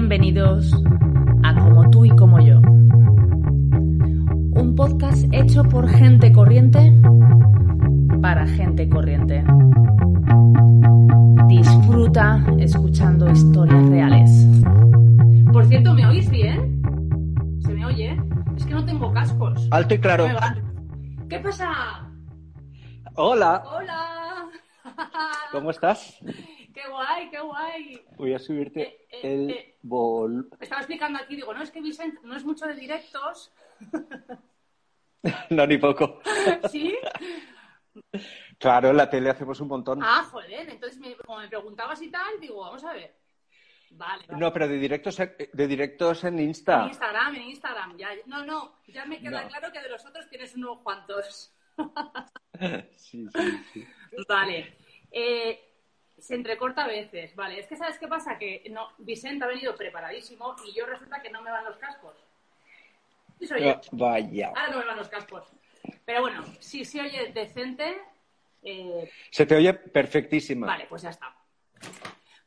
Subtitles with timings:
[0.00, 0.72] Bienvenidos
[1.42, 2.60] a Como tú y como yo.
[2.60, 7.02] Un podcast hecho por gente corriente
[8.22, 9.42] para gente corriente.
[11.48, 14.46] Disfruta escuchando historias reales.
[15.52, 16.80] Por cierto, ¿me oís bien?
[17.62, 18.16] ¿Se me oye?
[18.56, 19.66] Es que no tengo cascos.
[19.72, 20.28] Alto y claro.
[21.28, 22.08] ¿Qué pasa?
[23.16, 24.46] Hola, Hola.
[25.50, 26.20] ¿cómo estás?
[26.82, 28.04] Qué guay, qué guay.
[28.16, 29.76] Voy a subirte Eh, eh, el eh.
[29.82, 30.48] vol...
[30.58, 33.52] Me estaba explicando aquí, digo, no, es que Vicente no es mucho de directos.
[35.50, 36.20] No, ni poco.
[36.70, 36.96] ¿Sí?
[38.56, 39.98] Claro, en la tele hacemos un montón.
[40.00, 43.16] Ah, joder, entonces me- como me preguntabas y tal, digo, vamos a ver.
[43.90, 44.38] Vale, vale.
[44.40, 46.86] No, pero de directos, de directos en En Insta.
[46.86, 47.96] Instagram, en Instagram.
[47.98, 49.48] Ya, no, no, ya me queda No.
[49.48, 51.52] claro que de los otros tienes unos cuantos.
[52.96, 53.86] Sí, sí, sí.
[54.28, 54.76] Vale.
[55.10, 55.67] Eh,
[56.18, 57.34] se entrecorta a veces.
[57.34, 58.38] Vale, es que ¿sabes qué pasa?
[58.38, 62.14] Que no, Vicente ha venido preparadísimo y yo resulta que no me van los cascos.
[63.38, 63.70] Sí soy yo.
[63.70, 64.48] Ah, Vaya.
[64.48, 65.44] Ahora no me van los cascos.
[66.04, 67.98] Pero bueno, si se oye decente,
[68.62, 70.66] eh, Se te oye perfectísima.
[70.66, 71.34] vale, pues ya está.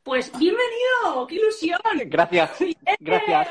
[0.02, 1.80] Pues bienvenido, qué ilusión.
[2.06, 2.58] Gracias.
[3.00, 3.48] Gracias.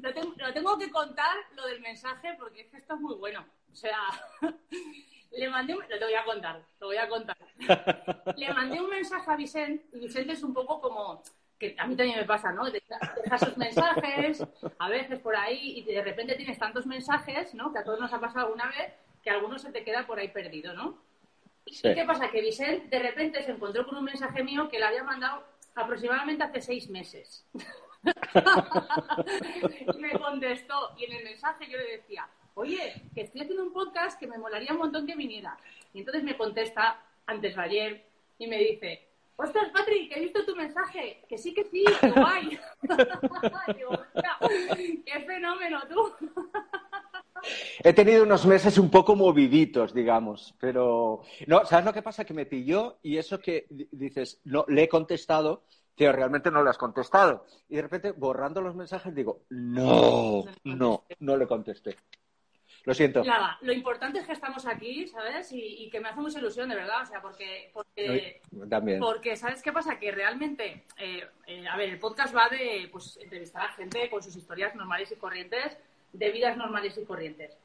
[0.00, 3.14] Lo tengo, lo tengo que contar lo del mensaje porque es que esto es muy
[3.14, 3.44] bueno.
[3.72, 3.98] O sea,
[5.36, 5.84] le mandé un...
[5.88, 7.36] Lo voy a contar, lo voy a contar.
[8.36, 11.22] Le mandé un mensaje a Vicente y Vicente es un poco como...
[11.58, 12.70] que a mí también me pasa, ¿no?
[12.70, 14.44] Deja deja sus mensajes,
[14.78, 17.72] a veces por ahí, y de repente tienes tantos mensajes, ¿no?
[17.72, 20.28] Que a todos nos ha pasado alguna vez, que alguno se te queda por ahí
[20.28, 20.98] perdido, ¿no?
[21.66, 21.88] Sí.
[21.88, 22.30] ¿Y qué pasa?
[22.30, 26.44] Que Vicente de repente se encontró con un mensaje mío que le había mandado aproximadamente
[26.44, 27.46] hace seis meses.
[29.94, 33.72] y me contestó y en el mensaje yo le decía, oye, que estoy haciendo un
[33.72, 35.56] podcast que me molaría un montón que viniera.
[35.92, 38.04] Y entonces me contesta antes de ayer
[38.38, 42.58] y me dice, ostras, Patrick, he visto tu mensaje, que sí, que sí, que guay.
[43.76, 44.36] Digo, "Hostia,
[45.04, 46.12] qué fenómeno tú.
[47.82, 52.24] He tenido unos meses un poco moviditos, digamos, pero no, ¿sabes lo que pasa?
[52.24, 56.62] Que me pilló y eso que di- dices, no, le he contestado, pero realmente no
[56.62, 57.44] le has contestado.
[57.68, 61.96] Y de repente, borrando los mensajes, digo, no, no, no le contesté.
[62.84, 63.24] Lo siento.
[63.24, 65.50] Nada, lo importante es que estamos aquí, ¿sabes?
[65.52, 67.70] Y, y que me hace mucha ilusión, de verdad, o sea, porque...
[67.72, 69.00] porque También.
[69.00, 69.98] Porque, ¿sabes qué pasa?
[69.98, 74.22] Que realmente, eh, eh, a ver, el podcast va de pues, entrevistar a gente con
[74.22, 75.78] sus historias normales y corrientes,
[76.12, 77.56] de vidas normales y corrientes.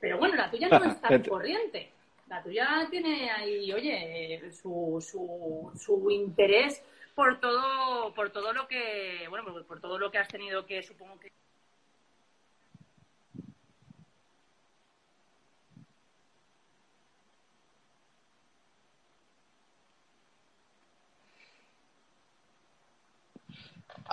[0.00, 1.90] Pero bueno, la tuya no es tan Ent- corriente.
[2.28, 6.82] La tuya tiene ahí, oye, su, su, su interés
[7.14, 11.20] por todo, por todo lo que, bueno, por todo lo que has tenido que, supongo
[11.20, 11.30] que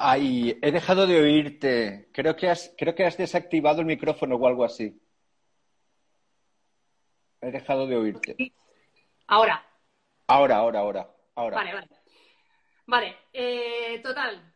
[0.01, 2.09] Ay, he dejado de oírte.
[2.13, 4.97] Creo que has, creo que has desactivado el micrófono o algo así.
[7.41, 8.35] He dejado de oírte.
[9.27, 9.65] Ahora,
[10.27, 11.55] Ahora, ahora, ahora, ahora.
[11.57, 11.87] Vale, vale.
[12.85, 14.53] Vale, eh, total.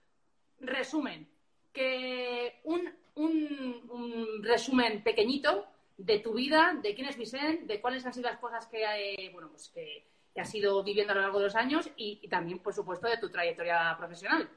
[0.60, 1.28] Resumen.
[1.74, 5.66] Que un, un- un resumen pequeñito
[5.98, 9.30] de tu vida, de quién es Vicente, de cuáles han sido las cosas que, eh,
[9.34, 12.28] bueno, pues que, que has ido viviendo a lo largo de los años y, y
[12.30, 14.48] también, por supuesto, de tu trayectoria profesional.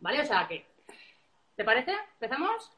[0.00, 0.20] ¿Vale?
[0.20, 0.64] O sea que,
[1.56, 1.92] ¿te parece?
[2.14, 2.72] ¿Empezamos?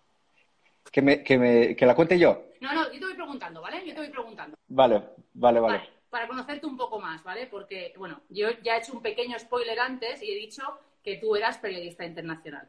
[0.90, 2.44] Que, me, que, me, que la cuente yo.
[2.60, 3.86] No, no, yo te voy preguntando, ¿vale?
[3.86, 4.56] Yo te voy preguntando.
[4.68, 5.02] Vale,
[5.34, 5.78] vale, vale.
[5.78, 7.46] Vale, para conocerte un poco más, ¿vale?
[7.46, 10.62] Porque, bueno, yo ya he hecho un pequeño spoiler antes y he dicho
[11.02, 12.68] que tú eras periodista internacional.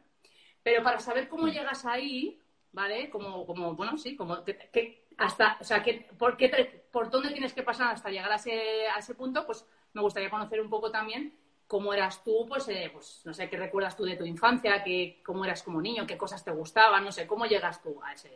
[0.64, 2.40] Pero para saber cómo llegas ahí,
[2.72, 3.10] ¿vale?
[3.10, 7.32] Como, como bueno, sí, como que, que hasta, o sea, que, por, qué por dónde
[7.32, 10.70] tienes que pasar hasta llegar a ese, a ese punto, pues me gustaría conocer un
[10.70, 11.34] poco también
[11.72, 15.22] cómo eras tú, pues, eh, pues no sé, qué recuerdas tú de tu infancia, qué,
[15.26, 18.30] cómo eras como niño, qué cosas te gustaban, no sé, cómo llegas tú a ese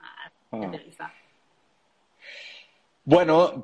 [0.00, 1.12] a Ah.
[3.04, 3.62] Bueno,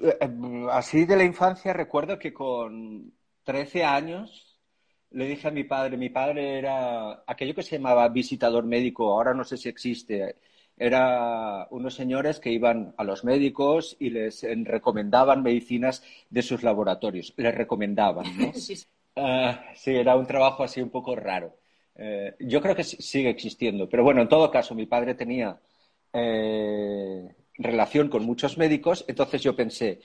[0.00, 4.56] eh, así de la infancia recuerdo que con 13 años
[5.10, 9.34] le dije a mi padre, mi padre era aquello que se llamaba visitador médico, ahora
[9.34, 10.36] no sé si existe,
[10.80, 16.62] era unos señores que iban a los médicos y les eh, recomendaban medicinas de sus
[16.62, 18.52] laboratorios, les recomendaban, ¿no?
[18.54, 18.86] Sí, sí.
[19.16, 21.58] Ah, sí, era un trabajo así un poco raro.
[21.96, 25.60] Eh, yo creo que sigue existiendo, pero bueno, en todo caso, mi padre tenía
[26.14, 27.28] eh,
[27.58, 30.00] relación con muchos médicos, entonces yo pensé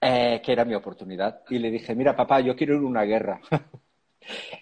[0.00, 3.02] eh, que era mi oportunidad y le dije, mira, papá, yo quiero ir a una
[3.04, 3.40] guerra.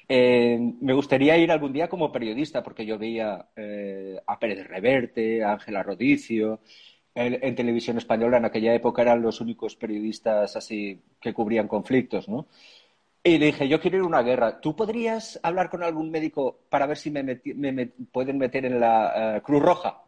[0.08, 5.42] Eh, me gustaría ir algún día como periodista, porque yo veía eh, a Pérez Reverte,
[5.42, 6.60] a Ángela Rodicio.
[7.14, 12.46] En, televisión española en aquella época eran los únicos periodistas así que cubrían conflictos, ¿no?
[13.22, 14.60] Y le dije, yo quiero ir a una guerra.
[14.60, 17.36] ¿Tú podrías hablar con algún médico para ver si me,
[18.10, 20.02] pueden meter en la eh, Cruz Roja?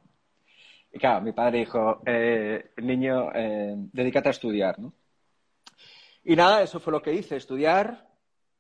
[0.92, 3.30] Y claro, mi padre dijo, eh, niño,
[3.92, 4.94] dedícate a estudiar, ¿no?
[6.24, 8.03] Y nada, eso fue lo que hice, estudiar.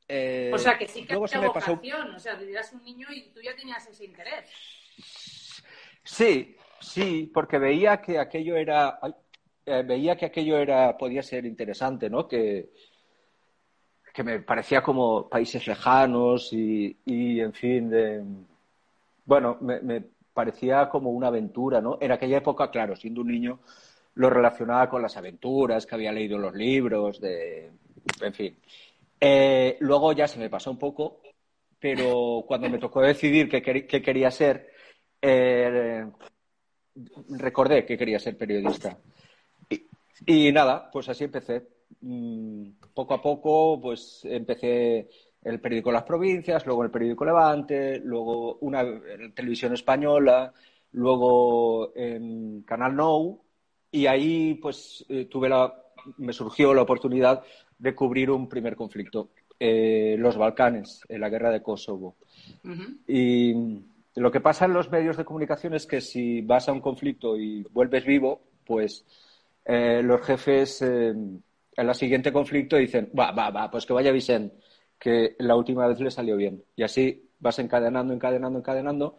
[0.06, 3.40] Eh, o sea, que sí que había vocación, o sea, eras un niño y tú
[3.40, 4.50] ya tenías ese interés.
[6.02, 9.00] Sí, sí, porque veía que aquello era,
[9.64, 12.28] veía que aquello era, podía ser interesante, ¿no?
[12.28, 12.68] Que,
[14.14, 18.22] que me parecía como países lejanos y, en fin, de,
[19.24, 21.98] bueno, me, parecía como una aventura, ¿no?
[22.00, 23.58] En aquella época, claro, siendo un niño,
[24.14, 27.72] lo relacionaba con las aventuras, que había leído los libros, de,
[28.20, 28.56] en fin.
[29.20, 31.20] Eh, luego ya se me pasó un poco,
[31.78, 33.62] pero cuando me tocó decidir qué,
[34.02, 34.70] quería ser,
[35.20, 36.04] eh,
[37.30, 38.98] recordé que quería ser periodista.
[40.26, 41.66] y, nada, pues así empecé.
[42.00, 45.08] Mm, poco a poco, pues empecé
[45.42, 48.84] el periódico Las Provincias, luego el periódico Levante, luego una
[49.34, 50.52] televisión española,
[50.92, 53.42] luego en Canal Nou,
[53.90, 55.83] y ahí pues eh, tuve la,
[56.18, 57.42] me surgió la oportunidad
[57.78, 62.16] de cubrir un primer conflicto, eh, los Balcanes, en la guerra de Kosovo.
[63.06, 63.54] Y
[64.16, 67.36] lo que pasa en los medios de comunicación es que si vas a un conflicto
[67.36, 69.04] y vuelves vivo, pues
[69.64, 70.82] eh, los jefes
[71.76, 74.56] en la siguiente conflicto dicen, va, va, va, pues que vaya Vicente,
[74.98, 76.62] que la última vez le salió bien.
[76.76, 79.18] Y así vas encadenando, encadenando, encadenando.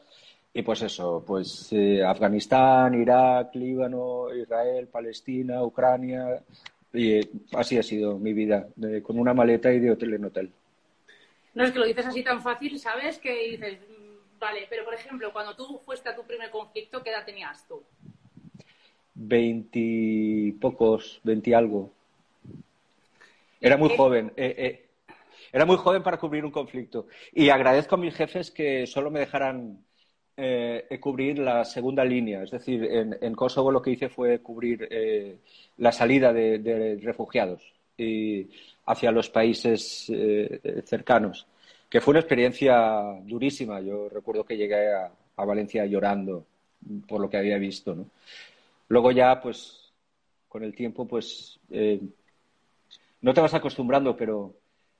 [0.54, 6.42] Y pues eso, pues eh, Afganistán, Irak, Líbano, Israel, Palestina, Ucrania.
[6.96, 8.68] Y eh, así ha sido mi vida,
[9.04, 10.52] con una maleta y de hotel en hotel.
[11.54, 13.18] No es que lo dices así tan fácil, ¿sabes?
[13.20, 17.12] Que dices, mm, vale, pero por ejemplo, cuando tú fuiste a tu primer conflicto, ¿qué
[17.12, 17.82] edad tenías tú?
[19.14, 20.02] Veintipocos,
[21.24, 21.92] veinti algo.
[23.62, 24.34] Era muy joven.
[24.36, 24.86] Eh, eh,
[25.52, 27.08] era muy joven para cubrir un conflicto.
[27.34, 29.80] Y agradezco a mis jefes que solo me dejaran
[30.38, 32.44] eh, cubrir la segunda línea.
[32.44, 34.90] Es decir, en, Kosovo lo que hice fue cubrir
[35.78, 37.62] la salida de, refugiados
[37.98, 38.48] y
[38.86, 40.12] hacia los países
[40.86, 41.48] cercanos,
[41.90, 43.80] que fue una experiencia durísima.
[43.82, 46.46] Yo recuerdo que llegué a, Valencia llorando
[47.08, 47.96] por lo que había visto.
[48.88, 49.92] Luego ya, pues,
[50.48, 51.60] con el tiempo, pues
[53.26, 54.54] no te vas acostumbrando, pero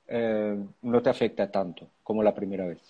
[0.08, 2.80] eh, no te afecta tanto como la primera vez.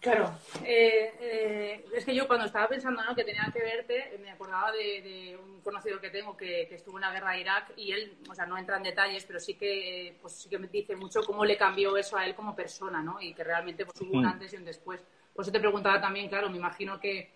[0.00, 0.30] Claro,
[0.64, 5.36] eh, eh, es que yo cuando estaba pensando que tenía que verte, me acordaba de,
[5.42, 8.46] un conocido que tengo que, estuvo en la guerra de Irak y él, o sea,
[8.46, 11.56] no entra en detalles, pero sí que, pues sí que me dice mucho cómo le
[11.56, 13.20] cambió eso a él como persona, ¿no?
[13.20, 14.28] Y que realmente pues, hubo un mm.
[14.28, 15.04] antes y un después.
[15.34, 17.32] Por eso te preguntaba también, claro, me imagino que,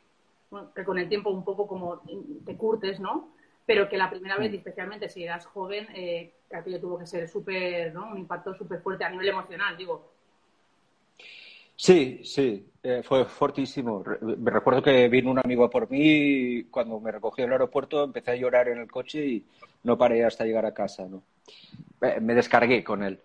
[0.75, 2.01] que con el tiempo un poco como
[2.45, 3.33] te curtes, ¿no?
[3.65, 4.57] pero que la primera vez, mm.
[4.57, 8.11] especialmente si eras joven, eh, aquello tuvo que ser súper, ¿no?
[8.11, 10.12] Un impacto súper fuerte a nivel emocional, digo.
[11.83, 14.05] Sí, sí, eh, fue fortísimo.
[14.39, 17.55] Me recuerdo que vino un amigo a por mí y cuando me recogió en el
[17.55, 19.45] aeropuerto empecé a llorar en el coche y
[19.83, 21.25] no paré hasta llegar a casa, ¿no?
[22.01, 23.21] Eh, me descargué con él.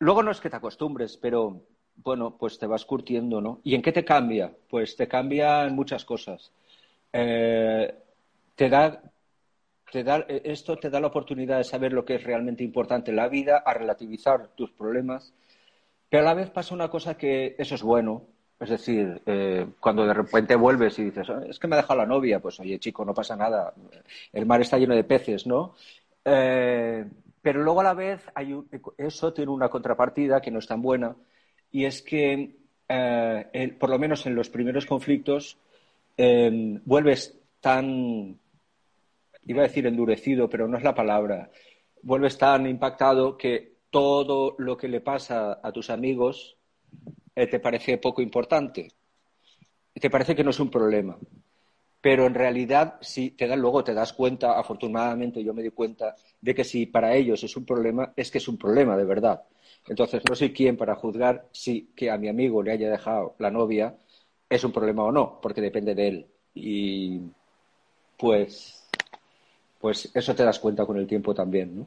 [0.00, 1.62] Luego no es que te acostumbres, pero
[1.94, 3.60] bueno, pues te vas curtiendo, ¿no?
[3.62, 4.52] ¿Y en qué te cambia?
[4.68, 6.50] Pues te cambia en muchas cosas.
[7.12, 7.94] Eh,
[8.56, 9.02] te da
[9.94, 13.28] eh, esto te da la oportunidad de saber lo que es realmente importante en la
[13.28, 15.32] vida, a relativizar tus problemas,
[16.14, 18.22] pero a la vez pasa una cosa que eso es bueno,
[18.60, 21.98] es decir, eh, cuando de repente vuelves y dices, ah, es que me ha dejado
[21.98, 23.74] la novia, pues oye chico, no pasa nada,
[24.32, 25.74] el mar está lleno de peces, ¿no?
[26.24, 27.04] Eh,
[27.42, 28.24] pero luego a la vez
[28.96, 31.16] eso tiene una contrapartida que no es tan buena
[31.72, 32.58] y es que,
[33.80, 35.58] por lo menos en los primeros conflictos,
[36.16, 38.38] vuelves tan
[39.46, 41.50] iba a decir endurecido, pero no es la palabra,
[42.02, 46.56] vuelves tan impactado que todo lo que le pasa a tus amigos
[47.36, 48.88] eh, te parece poco importante.
[49.94, 51.16] Te parece que no es un problema.
[52.00, 56.16] Pero en realidad, si te dan, luego te das cuenta, afortunadamente yo me di cuenta,
[56.40, 59.44] de que si para ellos es un problema, es que es un problema de verdad.
[59.86, 63.52] Entonces, no soy quien para juzgar si que a mi amigo le haya dejado la
[63.52, 63.94] novia
[64.48, 66.26] es un problema o no, porque depende de él.
[66.52, 67.20] Y
[68.18, 68.88] pues
[69.80, 71.86] pues eso te das cuenta con el tiempo también, ¿no?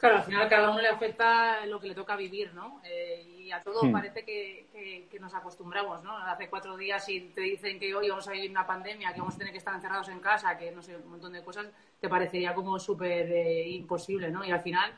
[0.00, 2.80] Claro, al final a cada uno le afecta lo que le toca vivir, ¿no?
[2.84, 3.92] Eh, y a todos hmm.
[3.92, 6.16] parece que, nos acostumbramos, ¿no?
[6.16, 9.34] Hace cuatro días y te dicen que hoy vamos a vivir una pandemia, que vamos
[9.34, 11.66] a tener que estar encerrados en casa, que no sé, un montón de cosas,
[12.00, 14.42] te parecería como súper eh, imposible, ¿no?
[14.42, 14.90] Y al final,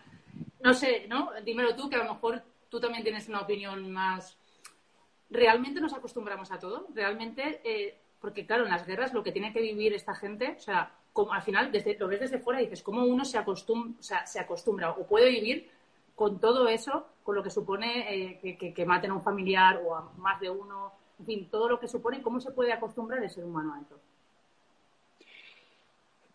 [0.60, 1.32] no sé, ¿no?
[1.44, 4.38] Dímelo tú, que a lo mejor tú también tienes una opinión más...
[5.30, 6.86] ¿Realmente nos acostumbramos a todo?
[6.94, 7.60] ¿Realmente...?
[7.64, 10.92] Eh, porque claro, en las guerras lo que tiene que vivir esta gente, o sea,
[11.12, 14.40] como al final lo ves desde fuera y dices, ¿cómo uno se acostumbra, o, se
[14.40, 15.70] acostumbra o puede vivir
[16.14, 20.12] con todo eso, con lo que supone eh, que, maten a un familiar o a
[20.18, 23.44] más de uno, en fin, todo lo que supone, ¿cómo se puede acostumbrar el ser
[23.44, 23.98] humano a eso?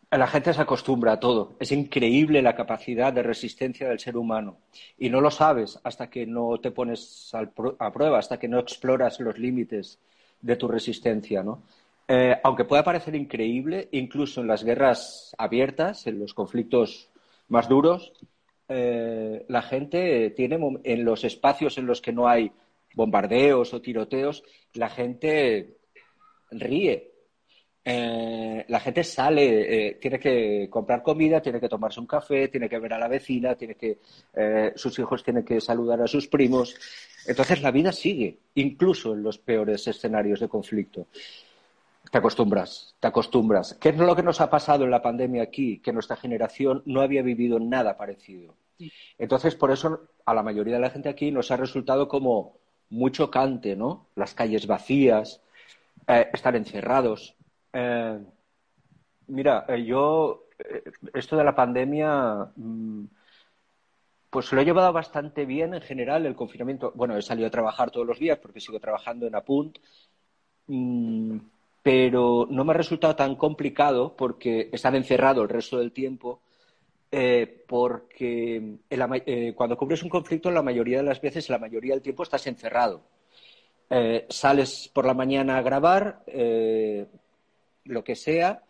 [0.10, 1.56] La gente se acostumbra a todo.
[1.60, 4.58] Es increíble la capacidad de resistencia del ser humano.
[4.98, 9.20] Y no lo sabes hasta que no te pones a prueba, hasta que no exploras
[9.20, 10.00] los límites
[10.40, 11.64] de tu resistencia, ¿no?
[12.10, 17.10] Eh, aunque pueda parecer increíble, incluso en las guerras abiertas, en los conflictos
[17.50, 18.14] más duros,
[18.70, 22.52] eh, la gente tiene en los espacios en los que no hay
[22.94, 25.78] bombardeos o tiroteos, la gente
[26.52, 27.12] ríe.
[27.90, 32.80] Eh, la gente sale, tiene que comprar comida, tiene que tomarse un café, tiene que
[32.80, 34.00] ver a la vecina, tiene que,
[34.76, 36.76] sus hijos tienen que saludar a sus primos.
[37.26, 41.08] Entonces la vida sigue, incluso en los peores escenarios de conflicto.
[42.12, 43.74] Te acostumbras, te acostumbras.
[43.76, 45.80] ¿Qué es lo que nos ha pasado en la pandemia aquí?
[45.80, 48.56] Que nuestra generación no había vivido nada parecido.
[49.18, 52.60] Entonces, por eso a la mayoría de la gente aquí nos ha resultado como
[52.90, 54.08] muy chocante, ¿no?
[54.16, 55.42] Las calles vacías,
[56.08, 57.36] eh, estar encerrados.
[57.74, 58.20] Eh,
[59.28, 60.46] mira, eh, yo,
[61.14, 63.06] esto de la pandemia, mm,
[64.30, 66.92] pues lo he llevado bastante bien en general, el confinamiento.
[66.96, 69.80] Bueno, he salido a trabajar todos los días porque sigo trabajando en Apunt.
[70.68, 71.40] Mm,
[71.82, 76.42] pero no me ha resultado tan complicado porque estar encerrado el resto del tiempo,
[77.12, 82.02] eh, porque eh, cuando cubres un conflicto, la mayoría de las veces, la mayoría del
[82.02, 83.02] tiempo estás encerrado.
[83.90, 86.24] Eh, sales por la mañana a grabar,
[87.86, 88.64] lo que sea,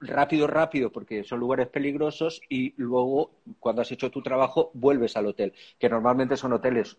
[0.00, 5.26] rápido, rápido, porque son lugares peligrosos, y luego, cuando has hecho tu trabajo, vuelves al
[5.26, 6.96] hotel, que normalmente son hoteles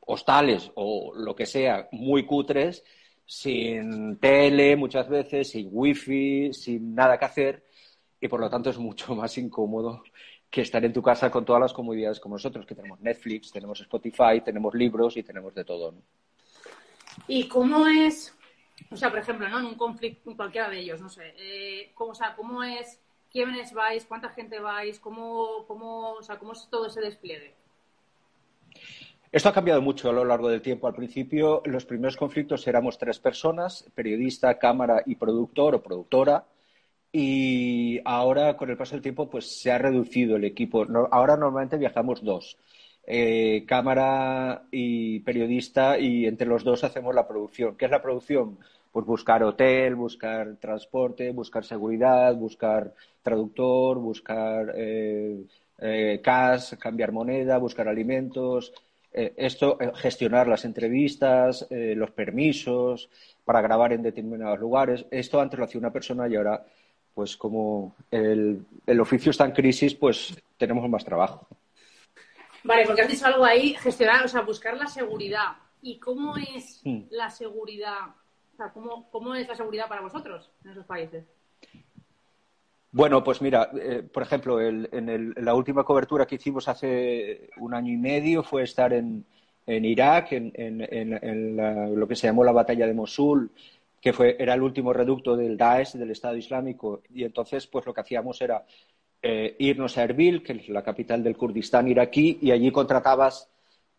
[0.00, 2.84] hostales o lo que sea, muy cutres,
[3.26, 7.64] sin tele muchas veces, sin wifi, sin nada que hacer
[8.20, 10.02] y por lo tanto es mucho más incómodo
[10.50, 13.80] que estar en tu casa con todas las comodidades como nosotros, que tenemos Netflix, tenemos
[13.80, 15.94] Spotify, tenemos libros y tenemos de todo.
[17.26, 18.32] ¿Y cómo es,
[18.90, 19.58] o sea, por ejemplo, ¿no?
[19.58, 23.00] en un conflicto, cualquiera de ellos, no sé, eh, ¿cómo, o sea, ¿cómo es,
[23.32, 27.56] quiénes vais, cuánta gente vais, cómo, cómo, o sea, cómo es todo ese despliegue?
[29.34, 30.86] Esto ha cambiado mucho a lo largo del tiempo.
[30.86, 36.44] Al principio, los primeros conflictos éramos tres personas, periodista, cámara y productor o productora.
[37.10, 40.86] Y ahora, con el paso del tiempo, pues se ha reducido el equipo.
[41.10, 42.56] ahora normalmente viajamos dos.
[43.08, 47.76] Eh, cámara y periodista y entre los dos hacemos la producción.
[47.76, 48.56] ¿Qué es la producción?
[48.92, 55.42] Pues buscar hotel, buscar transporte, buscar seguridad, buscar traductor, buscar eh,
[55.78, 58.72] eh, cash, cambiar moneda, buscar alimentos,
[59.16, 63.08] eh, esto, eh, gestionar las entrevistas, eh, los permisos
[63.44, 65.06] para grabar en determinados lugares.
[65.08, 66.66] Esto antes lo hacía una persona y ahora,
[67.14, 68.66] pues como el,
[69.00, 71.46] oficio está en crisis, pues tenemos más trabajo.
[72.64, 75.58] Vale, porque has dicho algo ahí, gestionar, o sea, buscar la seguridad.
[75.80, 77.02] ¿Y cómo es hmm.
[77.10, 78.16] la seguridad?
[78.54, 81.24] O sea, ¿cómo, ¿cómo es la seguridad para vosotros en esos países?
[82.94, 87.92] Bueno, pues mira, eh, por ejemplo, en, la última cobertura que hicimos hace un año
[87.92, 89.26] y medio fue estar en,
[89.66, 91.56] Irak, en,
[91.98, 93.50] lo que se llamó la batalla de Mosul,
[94.00, 97.92] que fue, era el último reducto del Daesh, del Estado Islámico, y entonces pues lo
[97.92, 98.64] que hacíamos era
[99.20, 103.50] eh, irnos a Erbil, que es la capital del Kurdistán iraquí, y allí contratabas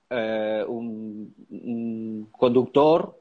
[0.09, 3.19] eh, un, conductor,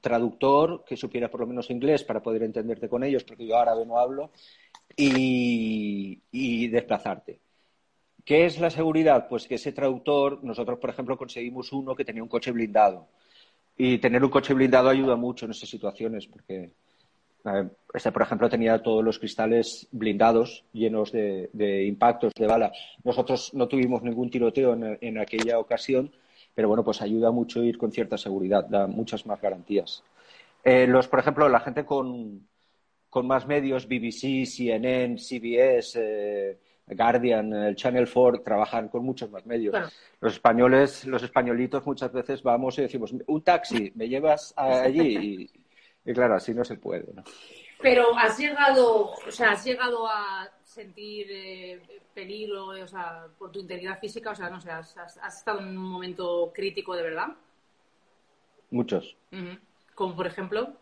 [0.00, 3.84] traductor, que supiera por lo menos inglés para poder entenderte con ellos, porque yo árabe
[3.84, 4.30] no hablo,
[4.96, 7.40] y, desplazarte.
[8.24, 9.28] ¿Qué es la seguridad?
[9.28, 13.08] Pues que ese traductor, nosotros, por ejemplo, conseguimos uno que tenía un coche blindado.
[13.76, 16.72] Y tener un coche blindado ayuda mucho en esas situaciones, porque
[17.92, 22.72] este, por ejemplo, tenía todos los cristales blindados, llenos de, impactos de bala.
[23.04, 26.12] Nosotros no tuvimos ningún tiroteo en, aquella ocasión,
[26.54, 30.04] pero bueno, pues ayuda mucho ir con cierta seguridad, da muchas más garantías.
[30.64, 32.46] Eh, los, por ejemplo, la gente con,
[33.12, 39.44] con más medios, BBC, CNN, CBS, eh, Guardian, el Channel 4, trabajan con muchos más
[39.44, 39.76] medios.
[40.18, 45.46] Los españoles, los españolitos muchas veces vamos y decimos, un taxi, me llevas allí
[46.06, 47.04] y, claro, así no se puede.
[47.82, 51.82] Pero has llegado, o sea, has llegado a sentir eh,
[52.14, 54.96] peligro, o sea, por tu integridad física, o sea, no sé, has,
[55.36, 57.28] estado en un momento crítico de verdad.
[58.70, 59.18] Muchos.
[59.94, 60.80] Como por ejemplo.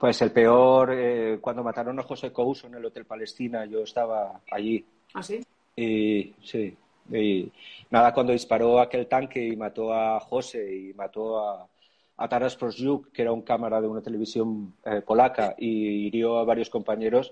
[0.00, 4.40] Pues el peor, eh, cuando mataron a José Couso en el Hotel Palestina, yo estaba
[4.50, 4.82] allí.
[5.12, 5.44] ¿Ah, sí?
[5.76, 6.74] Y sí.
[7.12, 7.52] Y
[7.90, 11.68] nada, cuando disparó aquel tanque y mató a José y mató a,
[12.16, 16.44] a Taras Prosjuk, que era un cámara de una televisión eh, polaca, y hirió a
[16.44, 17.30] varios compañeros,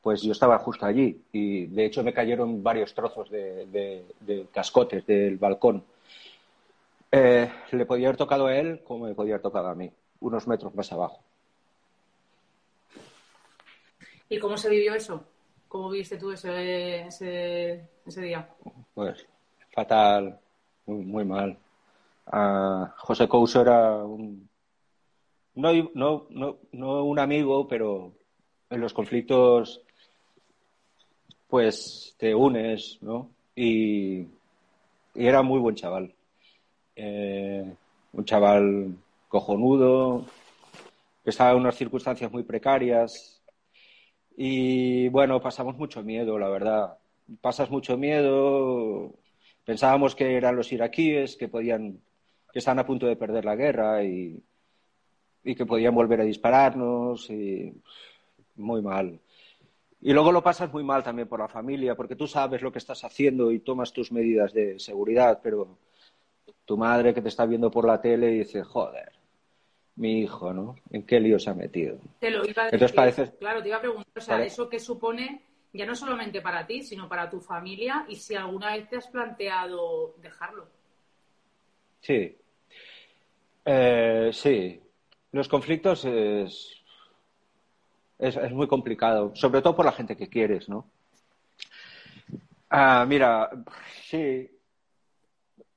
[0.00, 4.04] pues yo estaba justo allí y de hecho me cayeron varios trozos de,
[4.52, 5.82] cascotes del balcón.
[7.10, 9.90] Eh, le podía haber tocado a él como me podía haber tocado a mí,
[10.20, 11.20] unos metros más abajo.
[14.34, 15.24] ¿Y cómo se vivió eso?
[15.68, 18.48] ¿Cómo viste tú ese, ese, día?
[18.92, 19.24] Pues
[19.70, 20.40] fatal,
[20.86, 21.56] muy, mal.
[22.26, 24.48] Ah, José Couso era un,
[25.54, 28.12] no, no, no, no un amigo, pero
[28.70, 29.82] en los conflictos
[31.46, 33.30] pues te unes, ¿no?
[33.54, 34.26] Y,
[35.14, 36.12] era muy buen chaval.
[36.96, 37.72] Eh,
[38.12, 38.96] un chaval
[39.28, 40.26] cojonudo,
[41.22, 43.33] que estaba en unas circunstancias muy precarias.
[44.36, 46.98] Y bueno, pasamos mucho miedo, la verdad.
[47.40, 49.14] Pasas mucho miedo.
[49.64, 52.00] Pensábamos que eran los iraquíes que podían,
[52.52, 54.42] que estaban a punto de perder la guerra y,
[55.44, 57.30] y que podían volver a dispararnos.
[57.30, 57.72] Y
[58.56, 59.20] muy mal.
[60.00, 62.78] Y luego lo pasas muy mal también por la familia, porque tú sabes lo que
[62.78, 65.78] estás haciendo y tomas tus medidas de seguridad, pero
[66.64, 69.12] tu madre que te está viendo por la tele dice, joder,
[69.96, 70.76] mi hijo, ¿no?
[70.90, 71.98] ¿En qué lío se ha metido?
[72.20, 73.32] Te lo iba a decir.
[73.38, 76.82] Claro, te iba a preguntar, o sea, ¿eso qué supone ya no solamente para ti,
[76.82, 80.68] sino para tu familia y si alguna vez te has planteado dejarlo?
[82.00, 82.36] Sí.
[83.64, 84.80] Eh, sí.
[85.32, 86.84] Los conflictos es,
[88.18, 90.88] es, muy complicado, sobre todo por la gente que quieres, ¿no?
[92.70, 93.50] Ah, mira,
[94.04, 94.48] sí,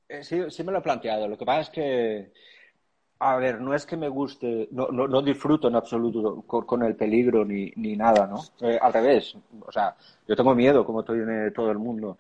[0.10, 1.28] eh, sí, sí me lo he planteado.
[1.28, 2.32] Lo que pasa es que,
[3.20, 7.44] a ver, no es que me guste, no, no, disfruto en absoluto con, el peligro
[7.44, 8.44] ni, ni nada, ¿no?
[8.62, 9.96] Eh, al revés, o sea,
[10.28, 12.18] yo tengo miedo, como tiene todo el mundo.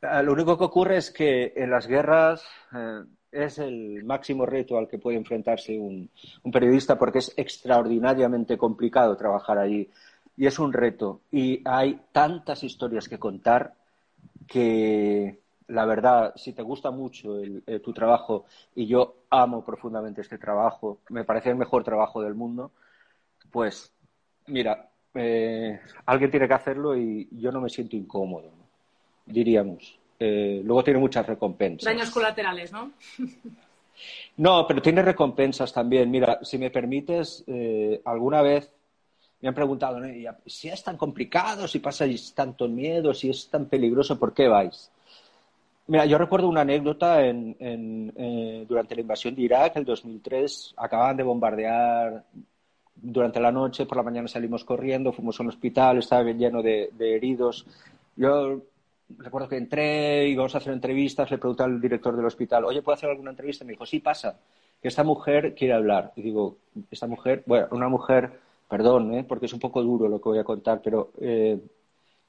[0.00, 3.02] Ah, lo único que ocurre es que en las guerras eh,
[3.32, 6.10] es el máximo reto al que puede enfrentarse un,
[6.52, 9.90] periodista porque es extraordinariamente complicado trabajar allí
[10.36, 11.20] y es un reto.
[11.30, 13.74] Y hay tantas historias que contar
[14.46, 18.44] que la verdad, si te gusta mucho eh, tu trabajo
[18.74, 22.72] y yo amo profundamente este trabajo, me parece el mejor trabajo del mundo,
[23.50, 23.92] pues
[24.46, 28.50] mira, eh, alguien tiene que hacerlo y yo no me siento incómodo,
[29.24, 29.98] diríamos.
[30.18, 31.84] Eh, luego tiene muchas recompensas.
[31.84, 32.92] Daños colaterales, ¿no?
[34.36, 36.10] no, pero tiene recompensas también.
[36.10, 38.70] Mira, si me permites, eh, alguna vez
[39.40, 40.00] me han preguntado,
[40.46, 44.90] si es tan complicado, si pasáis tanto miedo, si es tan peligroso, ¿por qué vais?
[45.86, 51.22] Mira, yo recuerdo una anécdota eh, durante la invasión de Irak, el 2003, acababan de
[51.22, 52.24] bombardear
[52.94, 56.90] durante la noche, por la mañana salimos corriendo, fuimos a un hospital, estaba lleno de,
[56.98, 57.66] heridos.
[58.16, 58.62] Yo
[59.18, 62.94] recuerdo que entré, íbamos a hacer entrevistas, le pregunté al director del hospital, oye, ¿puedo
[62.94, 63.66] hacer alguna entrevista?
[63.66, 64.38] Me dijo, sí, pasa,
[64.80, 66.12] que esta mujer quiere hablar.
[66.16, 66.56] Y digo,
[66.90, 68.32] esta mujer, bueno, una mujer,
[68.70, 69.24] perdón, ¿eh?
[69.24, 71.58] porque es un poco duro lo que voy a contar, pero eh,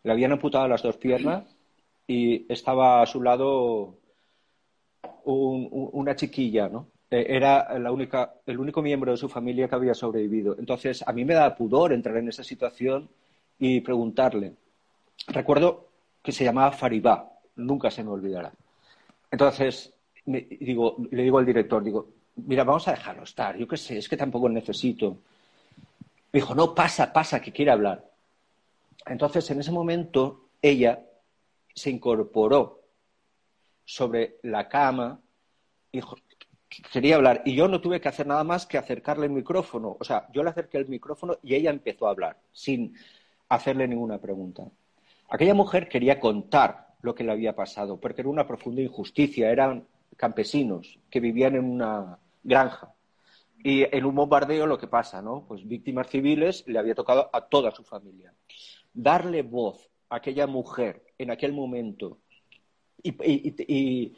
[0.03, 1.54] le habían amputado las dos piernas
[2.07, 3.97] y estaba a su lado
[5.25, 6.87] una chiquilla, ¿no?
[7.09, 10.55] Eh, era la única, el único miembro de su familia que había sobrevivido.
[10.57, 13.09] Entonces, a mí me da pudor entrar en esa situación
[13.59, 14.53] y preguntarle.
[15.27, 15.89] Recuerdo
[16.21, 18.51] que se llamaba Faribá, nunca se me olvidará.
[19.31, 19.93] Entonces,
[20.25, 24.09] digo, le digo al director, digo, mira, vamos a dejarlo estar, yo qué sé, es
[24.09, 25.17] que tampoco necesito.
[26.31, 28.03] Me dijo, no, pasa, pasa, que quiere hablar.
[29.05, 30.99] Entonces, en ese momento, ella
[31.75, 32.81] se incorporó
[33.83, 35.21] sobre la cama
[35.91, 36.01] y
[36.91, 37.43] quería hablar.
[37.45, 39.97] Y yo no tuve que hacer nada más que acercarle el micrófono.
[39.99, 42.95] O sea, yo le acerqué el micrófono y ella empezó a hablar, sin
[43.49, 44.67] hacerle ninguna pregunta.
[45.29, 49.51] Aquella mujer quería contar lo que le había pasado, porque era una profunda injusticia.
[49.51, 49.85] Eran
[50.17, 52.93] campesinos que vivían en una granja.
[53.63, 55.45] Y en un bombardeo lo que pasa, ¿no?
[55.47, 58.33] Pues víctimas civiles le había tocado a toda su familia.
[58.93, 62.17] Darle voz aquella mujer en aquel momento
[63.03, 64.13] y,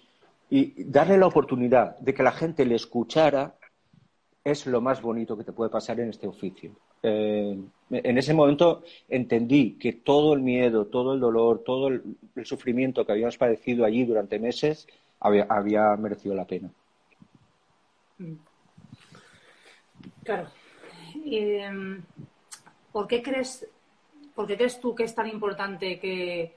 [0.50, 3.56] darle la oportunidad de que la gente le escuchara
[4.43, 6.71] es lo más bonito que te puede pasar en este oficio.
[7.04, 7.60] Eh,
[7.91, 12.04] en ese momento entendí que todo el miedo, todo el dolor, todo el,
[12.45, 14.88] sufrimiento que habíamos padecido allí durante meses
[15.19, 16.69] había, merecido la pena.
[18.19, 18.34] Mm.
[20.23, 20.47] Claro.
[21.26, 22.04] Em,
[22.91, 23.67] ¿por, qué crees,
[24.38, 26.54] ¿Por qué crees tú que es tan importante que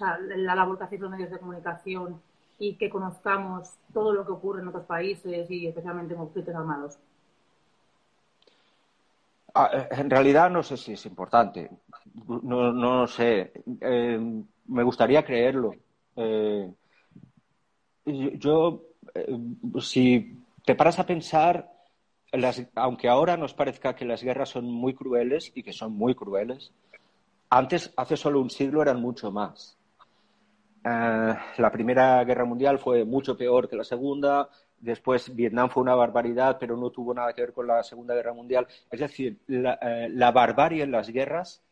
[0.00, 2.22] la labor que hacéis los medios de comunicación
[2.58, 6.98] y que conozcamos todo lo que ocurre en otros países y especialmente en conflictos armados?
[9.52, 11.70] Ah, eh, en realidad no sé si es importante.
[12.42, 13.52] No, no sé.
[13.78, 14.18] Eh,
[14.64, 15.74] me gustaría creerlo.
[16.16, 16.72] Eh,
[18.06, 18.84] yo,
[19.82, 21.70] si te paras a pensar,
[22.74, 26.72] aunque ahora nos parezca que las guerras son muy crueles y que son muy crueles,
[27.50, 29.76] Antes, hace solo un siglo, eran mucho más.
[30.84, 34.48] Eh, la Primera Guerra Mundial fue mucho peor que la Segunda.
[34.78, 38.32] Después Vietnam fue una barbaridad, pero no tuvo nada que ver con la Segunda Guerra
[38.32, 38.66] Mundial.
[38.90, 41.62] Es decir, la, eh, barbarie en las guerras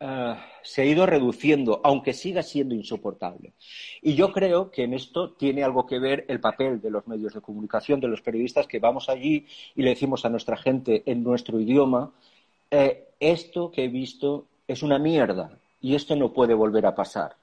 [0.00, 3.54] uh, se ha ido reduciendo, aunque siga siendo insoportable.
[4.00, 7.34] Y yo creo que en esto tiene algo que ver el papel de los medios
[7.34, 11.22] de comunicación, de los periodistas que vamos allí y le decimos a nuestra gente en
[11.22, 12.12] nuestro idioma,
[12.70, 17.36] eh, esto que he visto es una mierda y esto no puede volver a pasar.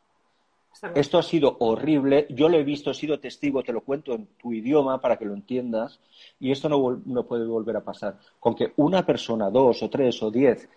[0.96, 4.28] Esto ha sido horrible, yo lo he visto, he sido testigo, te lo cuento en
[4.42, 6.00] tu idioma para que lo entiendas,
[6.40, 8.18] y esto no, no puede volver a pasar.
[8.40, 10.70] Con que una persona, dos o tres o diez,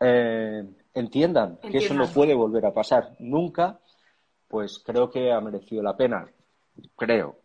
[0.00, 3.78] eh, entiendan que eso no puede volver a pasar nunca,
[4.48, 6.26] pues creo que ha merecido la pena.
[6.96, 7.36] Creo.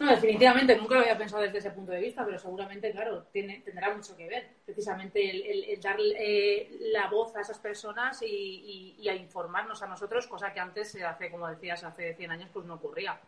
[0.00, 3.60] No, definitivamente, nunca lo había pensado desde ese punto de vista, pero seguramente, claro, tiene,
[3.60, 4.48] tendrá mucho que ver.
[4.64, 10.52] Precisamente el, dar eh, la voz a esas personas y, a informarnos a nosotros, cosa
[10.52, 13.20] que antes, hace, como decías, hace 100 años, pues no ocurría.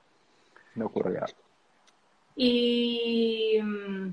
[0.74, 1.24] No ocurría.
[2.34, 3.60] Y.
[3.62, 4.12] Mm,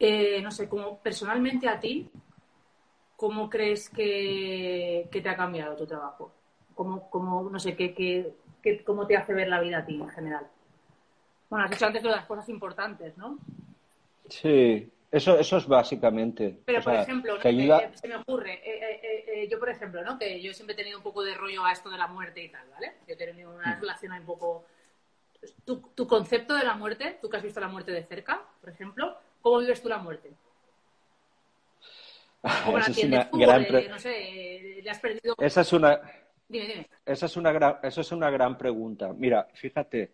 [0.00, 2.08] eh, no sé, como personalmente a ti,
[3.16, 6.32] ¿cómo crees que, te ha cambiado tu trabajo?
[6.74, 8.32] ¿Cómo, no sé, qué,
[8.84, 10.46] cómo te hace ver la vida a ti en general?
[11.50, 13.38] Bueno, has dicho antes de las cosas importantes, ¿no?
[14.28, 16.58] Sí, eso, eso es básicamente.
[16.64, 20.18] Pero, por ejemplo, eh, se me ocurre, eh, yo, por ejemplo, ¿no?
[20.18, 22.48] que yo siempre he tenido un poco de rollo a esto de la muerte y
[22.50, 22.94] tal, ¿vale?
[23.06, 23.80] Yo he tenido una mm.
[23.80, 24.64] relación un poco...
[25.64, 28.70] Tu, tu concepto de la muerte, tú que has visto la muerte de cerca, por
[28.70, 30.30] ejemplo, ¿Cómo vives tú la muerte?
[32.64, 33.38] ¿Cómo la entiendes tú?
[33.38, 35.34] no sé, ¿le has perdido?
[35.38, 36.00] Esa es una...
[37.04, 39.12] Esa es una gran, esa es una gran pregunta.
[39.12, 40.12] Mira, fíjate,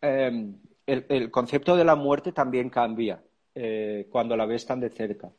[0.00, 0.56] em,
[0.86, 3.20] el, concepto de la muerte también cambia
[3.54, 5.30] eh, cuando la ves tan de cerca.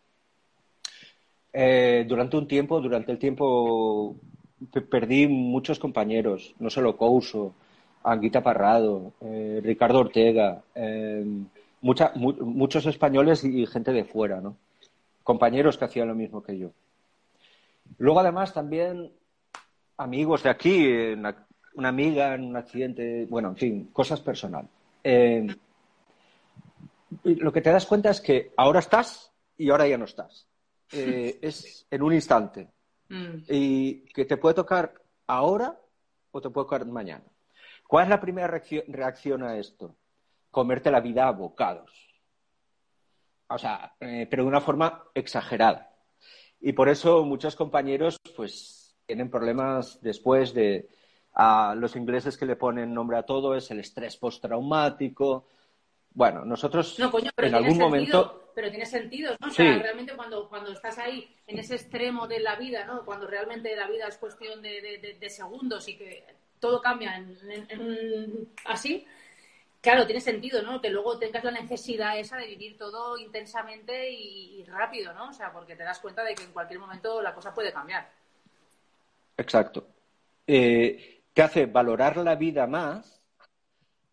[1.52, 4.16] Eh, durante un tiempo, durante el tiempo,
[4.90, 7.54] perdí muchos compañeros, no solo Couso,
[8.04, 11.48] Anguita Parrado, eh, Ricardo Ortega, em,
[11.82, 14.56] muchos españoles y gente de fuera, ¿no?
[15.24, 16.72] Compañeros que hacían lo mismo que yo.
[17.98, 19.12] Luego, además, también
[19.98, 21.14] amigos de aquí,
[21.76, 24.70] una amiga en un accidente, bueno, en fin, cosas personales.
[25.04, 25.48] Eh,
[27.24, 30.48] lo que te das cuenta es que ahora estás y ahora ya no estás.
[30.92, 32.70] Eh, es en un instante.
[33.10, 33.44] Mm.
[33.50, 34.94] Y que te puede tocar
[35.28, 35.80] ahora
[36.32, 37.24] o te puede tocar mañana.
[37.88, 38.48] ¿Cuál es la primera
[38.88, 39.96] reacción a esto?
[40.58, 41.92] comerte la vida a bocados.
[43.50, 45.94] O sea, eh, pero de una forma exagerada.
[46.60, 50.90] Y por eso muchos compañeros, pues, tienen problemas después de
[51.34, 55.48] a los ingleses que le ponen nombre a todo, es el estrés postraumático.
[56.12, 58.52] Bueno, nosotros no, coño, pero en algún momento.
[58.54, 59.48] Pero tiene sentido, ¿no?
[59.48, 63.06] O sea, realmente cuando, cuando estás ahí, en ese extremo de la vida, ¿no?
[63.06, 66.26] Cuando realmente la vida es cuestión de, segundos y que
[66.60, 67.24] todo cambia
[68.66, 69.06] así,
[69.80, 70.82] Claro, tiene sentido, ¿no?
[70.82, 75.30] Que luego tengas la necesidad esa de vivir todo intensamente y, rápido, ¿no?
[75.30, 78.12] O sea, porque te das cuenta de que en cualquier momento la cosa puede cambiar.
[79.38, 79.88] Exacto.
[80.46, 83.22] Eh, te hace valorar la vida más,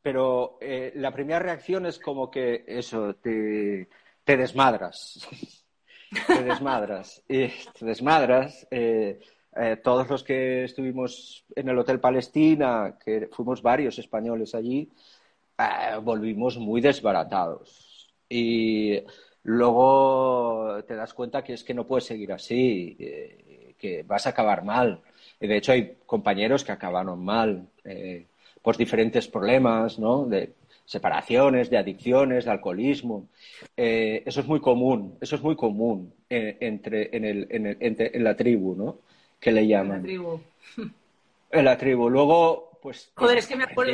[0.04, 3.88] pero eh, la primera reacción es como que eso, te,
[4.26, 5.26] desmadras.
[6.26, 7.22] te desmadras.
[7.26, 8.68] y te desmadras.
[8.70, 9.18] Eh,
[9.82, 14.90] todos los que estuvimos en el Hotel Palestina, que fuimos varios españoles allí,
[15.58, 18.12] eh, volvimos muy desbaratados.
[18.28, 19.00] Y
[19.44, 22.94] luego te das cuenta que es que no puedes seguir así,
[23.78, 25.00] que vas a acabar mal.
[25.44, 28.24] Y de hecho hay compañeros que acabaron mal eh,
[28.62, 30.24] por diferentes problemas, ¿no?
[30.24, 30.54] De
[30.86, 33.28] separaciones, de adicciones, de alcoholismo.
[33.76, 38.24] Eh, eso es muy común, eso es muy común entre, en, el, en, el, en,
[38.24, 39.00] la tribu, ¿no?
[39.38, 39.96] Que le llaman.
[39.96, 40.40] En la tribu.
[41.50, 42.08] En la tribu.
[42.08, 43.92] Luego, pues, joder, es que me acuerdo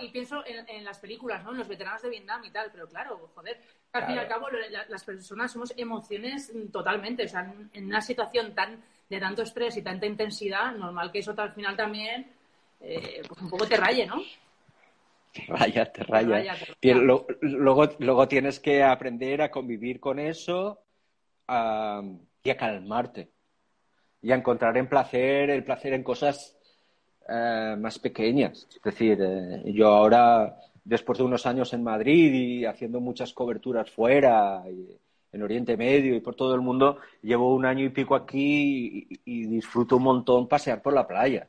[0.00, 1.50] y pienso, en, las películas, ¿no?
[1.50, 3.60] En los veteranos de Vietnam y tal, pero claro, joder,
[3.92, 4.46] al fin y al cabo
[4.88, 8.80] las personas somos emociones totalmente, o sea, en, una situación tan
[9.14, 12.26] de tanto estrés y tanta intensidad, normal que eso al final también,
[12.80, 14.22] eh, pues un poco te raye, ¿no?
[15.32, 16.56] Te raya, te raya.
[16.82, 20.80] luego, luego tienes que aprender a convivir con eso
[21.48, 23.30] y a calmarte
[24.22, 26.56] y a encontrar en placer, el placer en cosas
[27.28, 28.66] eh, más pequeñas.
[28.74, 33.90] Es decir, eh, yo ahora, después de unos años en Madrid y haciendo muchas coberturas
[33.90, 34.62] fuera,
[35.34, 39.46] en Oriente Medio y por todo el mundo, llevo un año y pico aquí y,
[39.46, 41.48] disfruto un montón pasear por la playa.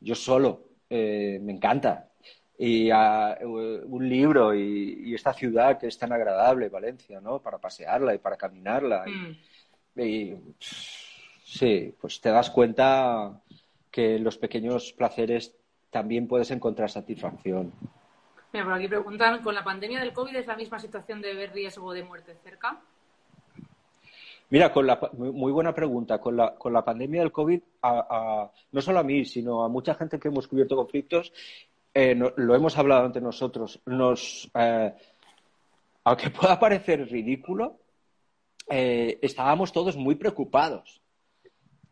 [0.00, 2.08] Yo solo, eh, me encanta.
[2.56, 7.40] Y ah, un libro y, esta ciudad que es tan agradable, Valencia, ¿no?
[7.40, 9.04] Para pasearla y para caminarla.
[9.96, 13.40] Y sí, pues te das cuenta
[13.90, 15.54] que en los pequeños placeres
[15.90, 17.72] también puedes encontrar satisfacción.
[18.52, 21.52] Mira, por aquí preguntan, ¿con la pandemia del COVID es la misma situación de ver
[21.52, 22.80] riesgo de muerte cerca?
[24.48, 26.18] Mira, con la, muy buena pregunta.
[26.18, 30.18] Con la, con la pandemia del COVID, no solo a mí, sino a mucha gente
[30.18, 31.32] que hemos cubierto conflictos,
[31.98, 34.92] eh, lo hemos hablado entre nosotros, nos, eh,
[36.04, 37.78] aunque pueda parecer ridículo,
[38.68, 41.00] eh, estábamos todos muy preocupados.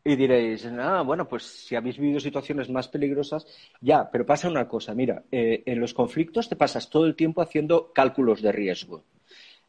[0.04, 3.46] Y diréis, ah, bueno, pues si habéis vivido situaciones más peligrosas,
[3.80, 7.90] ya, pero pasa una cosa, mira, en los conflictos te pasas todo el tiempo haciendo
[7.94, 9.04] cálculos de riesgo.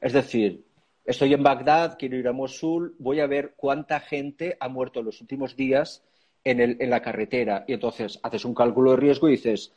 [0.02, 0.66] Es decir,
[1.06, 5.06] estoy en Bagdad, quiero ir a Mosul, voy a ver cuánta gente ha muerto en
[5.06, 6.04] los últimos días
[6.44, 7.64] en, en la carretera.
[7.68, 9.72] Y entonces haces un cálculo de riesgo y dices,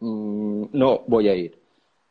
[0.00, 1.58] Mm, no voy a ir.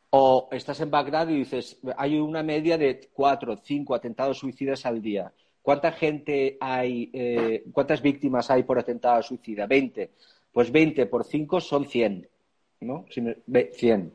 [0.09, 5.01] O estás en Bagdad y dices, hay una media de cuatro, cinco atentados suicidas al
[5.01, 5.31] día.
[5.61, 9.65] ¿Cuánta gente hay, eh, cuántas víctimas hay por atentado suicida?
[9.65, 10.11] Veinte.
[10.51, 12.27] Pues veinte por cinco son cien,
[12.81, 13.05] ¿no?
[13.73, 14.13] Cien.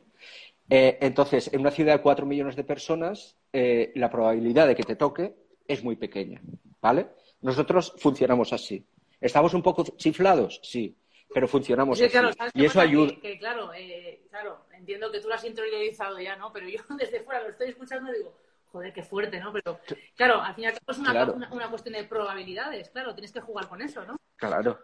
[0.69, 4.83] Eh, entonces, en una ciudad de cuatro millones de personas, eh, la probabilidad de que
[4.83, 5.35] te toque
[5.67, 6.41] es muy pequeña,
[6.81, 7.07] ¿vale?
[7.41, 8.85] Nosotros funcionamos así.
[9.19, 10.59] ¿Estamos un poco chiflados?
[10.63, 10.95] Sí
[11.33, 12.17] pero funcionamos así.
[12.53, 13.13] y eso ayuda.
[13.21, 16.51] Que, claro, eh, claro, entiendo que tú lo has interiorizado ya, ¿no?
[16.51, 18.33] Pero yo desde fuera lo estoy escuchando y digo,
[18.71, 19.53] joder, qué fuerte, ¿no?
[19.53, 19.79] Pero
[20.15, 23.41] claro, al fin y al cabo es una, una, cuestión de probabilidades, claro, tienes que
[23.41, 24.17] jugar con eso, ¿no?
[24.35, 24.79] Claro.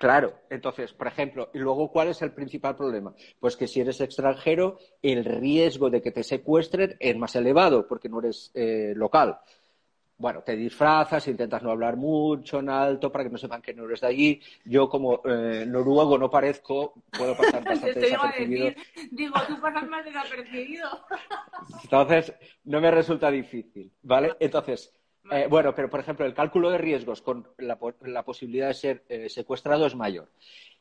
[0.00, 3.14] Claro, entonces, por ejemplo, y luego, ¿cuál es el principal problema?
[3.38, 8.08] Pues que si eres extranjero, el riesgo de que te secuestren es más elevado porque
[8.08, 9.40] no eres eh, local
[10.20, 13.86] bueno, te disfrazas, intentas no hablar mucho en alto para que no sepan que no
[13.86, 14.42] eres de allí.
[14.66, 18.70] Yo, como eh, noruego no parezco, puedo pasar bastante desapercibido.
[19.10, 20.90] digo, tú pasas más desapercibido.
[21.84, 22.34] Entonces,
[22.64, 24.36] no me resulta difícil, ¿vale?
[24.40, 24.92] Entonces,
[25.30, 27.78] eh, bueno, pero por ejemplo, el cálculo de riesgos con la,
[28.24, 30.28] posibilidad de ser eh, secuestrado es mayor.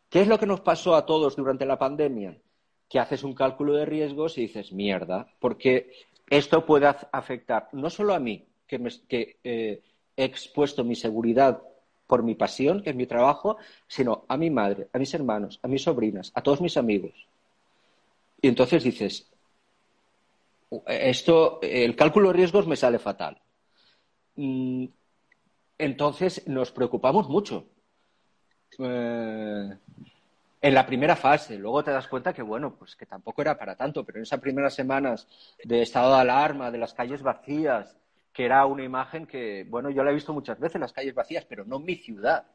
[0.09, 2.37] ¿Qué es lo que nos pasó a todos durante la pandemia?
[2.89, 5.91] Que haces un cálculo de riesgos y dices, mierda, porque
[6.29, 9.81] esto puede afectar no solo a mí, que, eh,
[10.15, 11.61] he expuesto mi seguridad
[12.07, 13.57] por mi pasión, que es mi trabajo,
[13.87, 17.13] sino a mi madre, a mis hermanos, a mis sobrinas, a todos mis amigos.
[18.41, 19.29] Y entonces dices,
[20.87, 23.39] esto, el cálculo de riesgos me sale fatal.
[24.39, 24.85] Mm,
[25.77, 27.67] entonces nos preocupamos mucho.
[28.79, 29.77] Eh,
[30.61, 33.75] en la primera fase, luego te das cuenta que, bueno, pues que tampoco era para
[33.75, 35.27] tanto, pero en esas primeras semanas
[35.63, 37.97] de estado de alarma, de las calles vacías,
[38.31, 41.45] que era una imagen que, bueno, yo la he visto muchas veces, las calles vacías,
[41.45, 42.45] pero no en mi ciudad.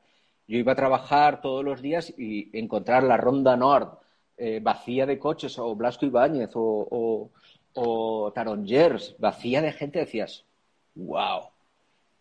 [0.47, 3.99] Yo iba a trabajar todos los días y encontrar la Ronda Nord
[4.38, 7.31] eh, vacía de coches, o Blasco Ibáñez, o,
[7.75, 10.47] o, Tarongers, vacía de gente, decías,
[10.94, 11.53] wow,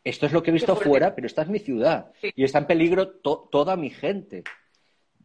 [0.03, 2.11] esto es lo que he visto fuera, pero esta es mi ciudad.
[2.21, 4.43] Y está en peligro toda mi gente.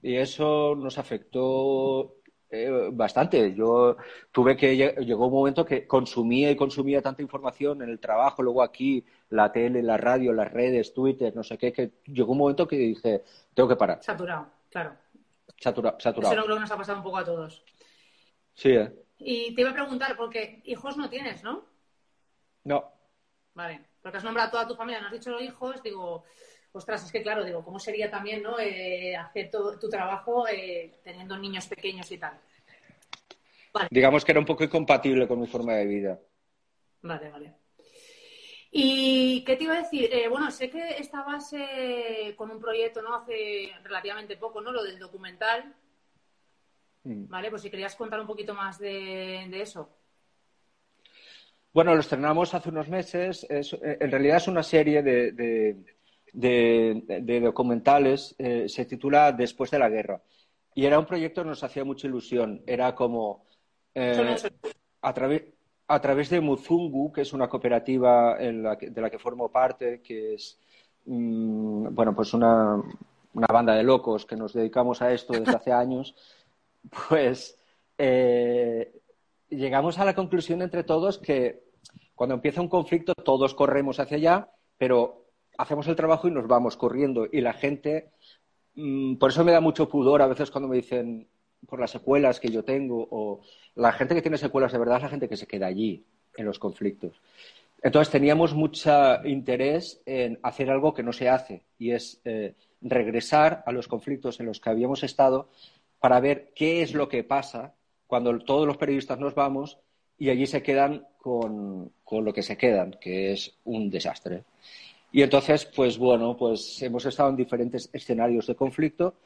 [0.02, 2.18] Y eso nos afectó
[2.50, 3.54] eh, bastante.
[3.54, 3.96] Yo
[4.30, 8.62] tuve que llegó un momento que consumía y consumía tanta información en el trabajo, luego
[8.62, 12.68] aquí, la tele, la radio, las redes, Twitter, no sé qué, que llegó un momento
[12.68, 14.02] que dije, tengo que parar.
[14.02, 14.94] Saturado, claro.
[15.58, 15.98] saturado.
[15.98, 17.64] Eso creo que nos ha pasado un poco a todos.
[18.54, 18.92] Sí, ¿eh?
[19.18, 21.64] Y te iba a preguntar, porque hijos no tienes, ¿no?
[22.64, 22.92] No.
[23.54, 26.24] Vale, porque has nombrado a toda tu familia, no has dicho hijos, digo,
[26.72, 28.58] ostras, es que claro, digo, ¿cómo sería también ¿no?
[28.58, 32.38] Eh, hacer todo tu trabajo eh, teniendo niños pequeños y tal?
[33.90, 36.20] Digamos que era un poco incompatible con mi forma de vida.
[37.02, 37.54] Vale, vale.
[38.70, 40.10] ¿Y qué te iba a decir?
[40.12, 41.54] Eh, bueno, sé que estabas
[42.36, 43.14] con un proyecto, ¿no?
[43.14, 44.72] Hace relativamente poco, ¿no?
[44.72, 45.74] Lo del documental.
[47.04, 47.28] Mm.
[47.28, 49.97] Vale, pues si querías contar un poquito más de, eso.
[51.78, 53.46] Bueno, lo estrenamos hace unos meses.
[53.48, 55.76] en realidad es una serie de,
[56.32, 60.20] de, documentales, eh, se titula Después de la guerra.
[60.74, 62.64] Y era un proyecto que nos hacía mucha ilusión.
[62.66, 63.44] Era como
[63.94, 64.36] eh,
[65.02, 65.14] a,
[65.86, 70.58] a través de Muzungu, que es una cooperativa de la que formo parte, que es
[71.04, 72.82] mm, bueno, pues una,
[73.34, 76.16] una, banda de locos que nos dedicamos a esto desde hace años,
[77.08, 77.56] pues
[77.98, 79.00] eh,
[79.48, 81.67] llegamos a la conclusión entre todos que
[82.18, 85.26] cuando empieza un conflicto todos corremos hacia allá, pero
[85.56, 87.28] hacemos el trabajo y nos vamos corriendo.
[87.30, 88.10] Y la gente,
[88.74, 91.28] mm, por eso me da mucho pudor a veces cuando me dicen
[91.68, 93.40] por las secuelas que yo tengo, o
[93.76, 96.04] la gente que tiene secuelas de verdad es la gente que se queda allí
[96.36, 97.12] en los conflictos.
[97.80, 98.90] Entonces teníamos mucho
[99.24, 104.40] interés en hacer algo que no se hace y es eh, regresar a los conflictos
[104.40, 105.50] en los que habíamos estado
[106.00, 107.76] para ver qué es lo que pasa
[108.08, 109.78] cuando todos los periodistas nos vamos
[110.18, 114.44] y allí se quedan con, con lo que se quedan, que es un desastre.
[115.12, 119.16] Y entonces, pues bueno, pues hemos estado en diferentes escenarios de conflicto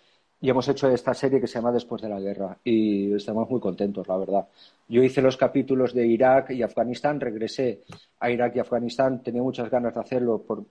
[0.40, 3.60] y hemos hecho esta serie que se llama Después de la Guerra y estamos muy
[3.60, 4.48] contentos, la verdad.
[4.88, 7.82] Yo hice los capítulos de Irak y Afganistán, regresé
[8.18, 10.64] a Irak y Afganistán, tenía muchas ganas de hacerlo por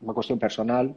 [0.00, 0.96] una cuestión personal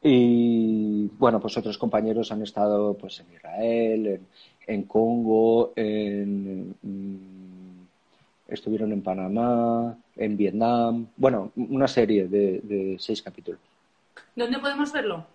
[0.00, 4.20] y bueno, pues otros compañeros han estado pues en Israel,
[4.68, 6.76] en, Congo, en,
[8.50, 13.60] estuvieron en Panamá, en Vietnam, bueno, una serie de, de seis capítulos.
[14.34, 15.26] ¿Dónde podemos verlo?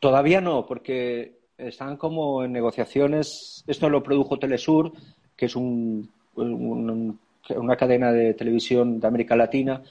[0.00, 3.64] Todavía no, porque están como en negociaciones.
[3.66, 4.92] Esto lo produjo Telesur,
[5.36, 9.82] que es un, una cadena de televisión de América Latina.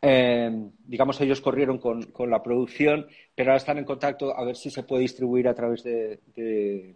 [0.00, 4.70] Eh, digamos, ellos corrieron con, la producción, pero ahora están en contacto a ver si
[4.70, 6.94] se puede distribuir a través de, de,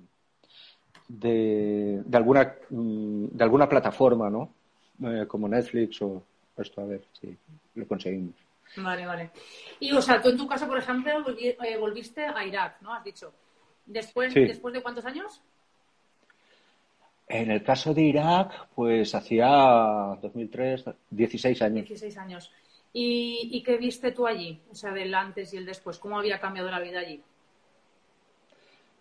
[2.12, 4.54] alguna, mm, de alguna plataforma, ¿no?
[5.04, 6.22] Eh, como Netflix o
[6.56, 7.36] esto, a ver si
[7.74, 8.34] lo conseguimos.
[8.76, 9.30] Vale, vale.
[9.80, 12.94] Y, o sea, tú en tu caso, por ejemplo, eh, volviste a Irak, ¿no?
[12.94, 13.32] Has dicho.
[13.84, 15.42] ¿Después, ¿Después de cuántos años?
[17.28, 21.88] En el caso de Irak, pues hacía 2003, 16 años.
[21.88, 22.52] 16 años.
[22.92, 24.60] ¿Y, qué viste tú allí?
[24.70, 25.98] O sea, del antes y el después.
[25.98, 27.22] ¿Cómo había cambiado la vida allí?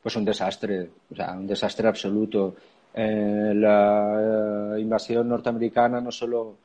[0.01, 2.55] Pues un desastre, o sea, un desastre absoluto.
[2.93, 6.57] Eh, la eh, invasión norteamericana no solo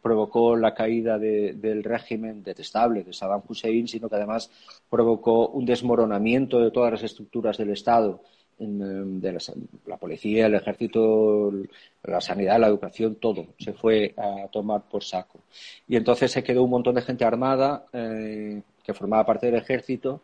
[0.00, 4.50] provocó la caída del régimen detestable de Saddam Hussein, sino que además
[4.88, 8.22] provocó un desmoronamiento de todas las estructuras del Estado,
[8.58, 9.38] em, de
[9.86, 11.52] la, policía, el ejército,
[12.04, 15.40] la sanidad, la educación, todo se fue a tomar por saco.
[15.86, 20.22] Y entonces se quedó un montón de gente armada eh, que formaba parte del ejército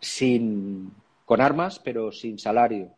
[0.00, 0.90] sin,
[1.26, 2.94] con armas, pero sin salario.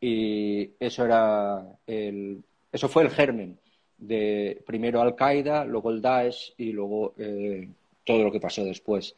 [0.00, 2.42] Y eso era el,
[2.72, 3.58] eso fue el germen
[3.98, 7.68] de primero Al-Qaeda, luego el Daesh y luego eh,
[8.04, 9.14] todo lo que pasó después.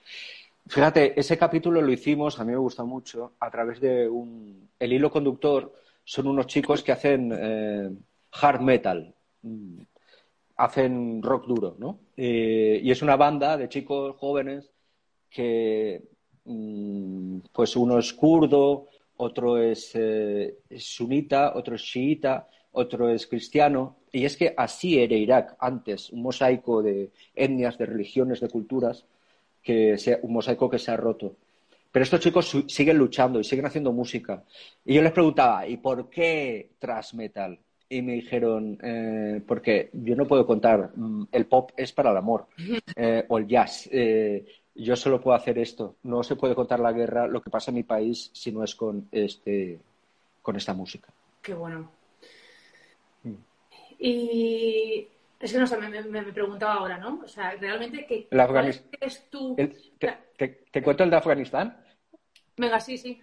[0.66, 4.68] Fíjate, ese capítulo lo hicimos, a mí me gusta mucho, a través de un...
[4.78, 5.72] El hilo conductor
[6.02, 7.90] son unos chicos que hacen eh,
[8.32, 9.80] hard metal, mm,
[10.56, 11.98] hacen rock duro, ¿no?
[12.16, 14.70] Eh, y es una banda de chicos jóvenes
[15.28, 16.02] que,
[16.44, 19.96] pues uno es kurdo, otro es
[20.78, 26.22] sunita, otro es chiita, otro es cristiano, y es que así era Irak antes, un
[26.22, 29.04] mosaico de etnias, de religiones, de culturas,
[29.62, 31.36] que un mosaico que se ha roto.
[31.90, 34.42] Pero estos chicos siguen luchando y siguen haciendo música.
[34.84, 37.58] Y yo les preguntaba, ¿y por qué thrash metal?
[37.88, 42.16] Y me dijeron, eh, porque yo no puedo contar, mm, el pop es para el
[42.16, 42.48] amor,
[42.96, 43.88] eh, o el jazz.
[43.92, 44.44] Eh,
[44.74, 45.96] yo solo puedo hacer esto.
[46.02, 48.74] No se puede contar la guerra, lo que pasa en mi país, si no es
[48.74, 49.80] con, este,
[50.42, 51.08] con esta música.
[51.40, 51.90] Qué bueno.
[53.98, 55.08] Y
[55.38, 57.20] es que no sé, me, preguntaba ahora, ¿no?
[57.24, 58.26] O sea, realmente, ¿qué
[59.00, 59.56] es tu...?
[59.56, 61.76] te, cuento el de Afganistán?
[62.56, 63.20] Venga, sí, sí.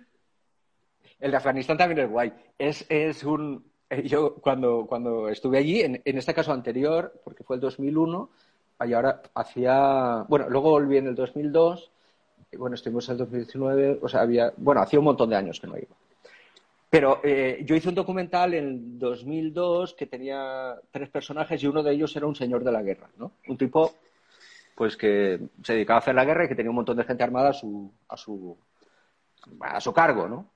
[1.19, 2.33] El de Afganistán también es guay.
[2.57, 3.71] Es, es un...
[3.89, 8.29] Eh, yo cuando, cuando estuve allí, en, en este caso anterior, porque fue el 2001,
[8.85, 10.25] y ahora hacía...
[10.27, 11.91] Bueno, luego volví en el 2002,
[12.51, 14.53] y bueno, estuvimos en el 2019, o sea, había...
[14.57, 15.95] Bueno, hacía un montón de años que no iba.
[16.89, 21.93] Pero eh, yo hice un documental en 2002 que tenía tres personajes y uno de
[21.93, 23.31] ellos era un señor de la guerra, ¿no?
[23.47, 23.93] Un tipo
[24.75, 27.23] pues que se dedicaba a hacer la guerra y que tenía un montón de gente
[27.23, 28.57] armada a su, a su,
[29.61, 30.50] a su cargo, ¿no?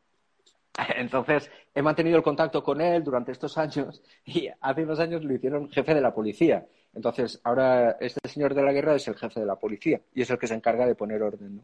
[0.98, 5.34] Entonces, he mantenido el contacto con él durante estos años y hace unos años lo
[5.34, 6.66] hicieron jefe de la policía.
[6.94, 10.30] Entonces, ahora este señor de la guerra es el jefe de la policía y es
[10.30, 11.64] el que se encarga de poner orden, ¿no?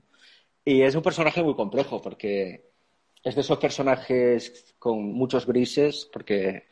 [0.64, 2.70] Y es un personaje muy complejo porque
[3.24, 6.66] es de esos personajes con muchos grises porque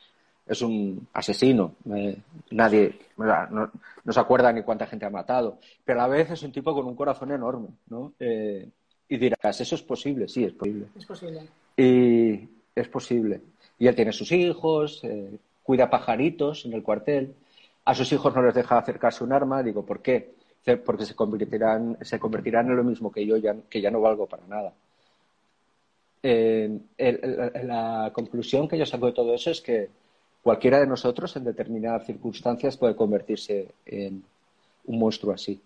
[0.45, 1.75] es un asesino.
[1.95, 2.17] Eh,
[2.52, 3.71] nadie no,
[4.12, 5.60] se acuerda ni cuánta gente ha matado.
[5.86, 8.13] Pero a la vez es un tipo con un corazón enorme, ¿no?
[8.19, 8.69] Eh,
[9.08, 10.28] y dirás, ¿eso es posible?
[10.28, 10.88] Sí, es posible.
[10.95, 11.41] Es posible.
[11.81, 13.41] Y es posible.
[13.77, 17.33] Y él tiene sus hijos, eh, cuida pajaritos en el cuartel.
[17.85, 19.63] A sus hijos no les deja acercarse un arma.
[19.63, 20.33] Digo, ¿por qué?
[20.85, 23.36] Porque se convertirán, se convertirán en lo mismo que yo,
[23.69, 24.73] que ya no valgo para nada
[26.21, 29.89] la conclusión que yo saco de todo eso es que
[30.43, 34.23] cualquiera de nosotros en determinadas circunstancias puede convertirse en
[34.86, 35.59] un monstruo así.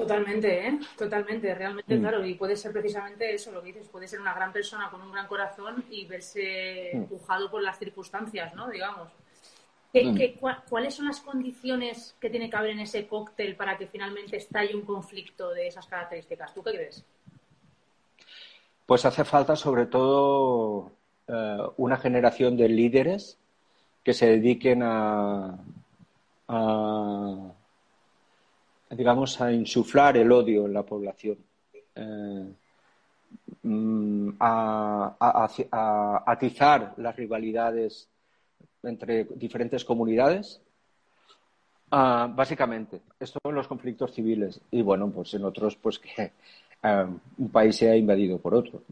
[0.00, 0.78] Totalmente, ¿eh?
[0.96, 2.00] Totalmente, realmente, mm.
[2.00, 2.24] claro.
[2.24, 5.12] Y puede ser precisamente eso, lo que dices, puede ser una gran persona con un
[5.12, 6.96] gran corazón y verse mm.
[6.96, 8.68] empujado por las circunstancias, ¿no?
[8.70, 9.08] Digamos.
[9.92, 10.16] Mm.
[10.68, 14.74] ¿Cuáles son las condiciones que tiene que haber en ese cóctel para que finalmente estalle
[14.74, 16.54] un conflicto de esas características?
[16.54, 17.04] ¿Tú qué crees?
[18.86, 20.92] Pues hace falta sobre todo
[21.26, 23.36] eh, una generación de líderes
[24.04, 25.58] que se dediquen a,
[28.90, 31.38] digamos, a insuflar el odio en la población,
[31.94, 32.52] eh,
[33.62, 38.08] mm, a, atizar las rivalidades
[38.82, 40.60] entre diferentes comunidades.
[41.92, 44.60] Ah, básicamente, esto en los conflictos civiles.
[44.70, 46.32] Y bueno, pues en otros, pues que
[46.82, 47.06] eh,
[47.38, 48.82] un país sea invadido por otro.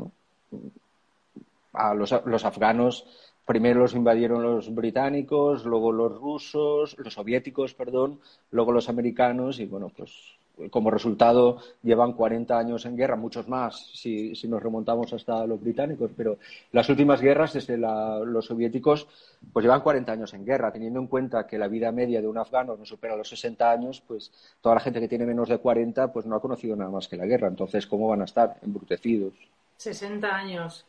[1.72, 8.20] A los, los afganos primero los invadieron los británicos, luego los rusos, los soviéticos, perdón,
[8.50, 10.36] luego los americanos y bueno, pues
[10.70, 16.10] como resultado llevan 40 años en guerra, muchos más si, nos remontamos hasta los británicos,
[16.14, 16.36] pero
[16.72, 19.08] las últimas guerras desde los soviéticos
[19.50, 22.36] pues llevan 40 años en guerra, teniendo en cuenta que la vida media de un
[22.36, 24.30] afgano no supera los 60 años, pues
[24.60, 27.16] toda la gente que tiene menos de 40 pues no ha conocido nada más que
[27.16, 28.58] la guerra, entonces ¿cómo van a estar?
[28.60, 29.32] Embrutecidos.
[29.78, 30.84] 60 años.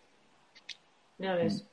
[1.20, 1.66] Ya ves.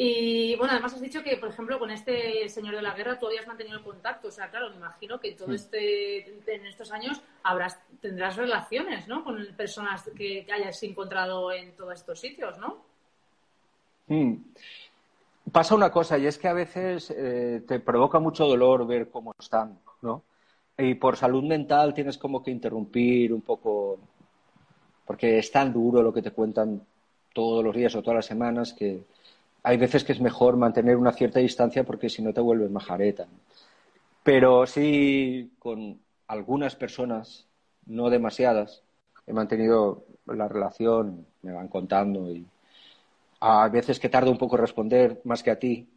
[0.00, 3.26] Y bueno, además has dicho que, por ejemplo, con este señor de la guerra tú
[3.26, 4.28] habías mantenido el contacto.
[4.28, 9.24] O sea, claro, me imagino que todo este, en estos años habrás, tendrás relaciones, ¿no?
[9.24, 12.76] Con personas que, hayas encontrado en todos estos sitios, ¿no?
[14.06, 14.36] Hmm.
[15.50, 19.34] Pasa una cosa, y es que a veces eh, te provoca mucho dolor ver cómo
[19.36, 20.22] están, ¿no?
[20.76, 23.98] Y por salud mental tienes como que interrumpir un poco,
[25.04, 26.86] porque es tan duro lo que te cuentan
[27.34, 29.02] todos los días o todas las semanas que
[29.62, 33.26] hay veces que es mejor mantener una cierta distancia porque si no te vuelves majareta.
[34.22, 37.46] Pero sí, con algunas personas,
[37.86, 38.82] no demasiadas,
[39.26, 42.46] he mantenido la relación, me van contando y
[43.40, 45.88] a veces que tardo un poco en responder más que a ti,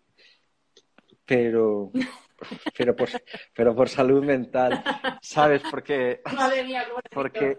[1.25, 1.91] pero
[2.77, 3.09] pero por,
[3.53, 4.83] pero por salud mental,
[5.21, 5.61] ¿sabes?
[5.69, 7.57] Porque, Madre mía, porque,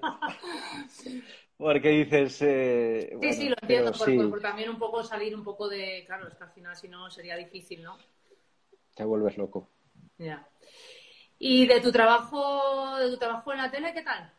[1.62, 2.42] porque dices.
[2.42, 6.02] Eh, sí, sí, lo entiendo, por, también un poco salir un poco de.
[6.06, 7.96] Claro, es que al final si no sería difícil, ¿no?
[8.94, 9.68] Te vuelves loco.
[10.18, 10.46] Ya.
[11.38, 14.32] ¿Y de tu trabajo, de tu trabajo en la tele, qué tal?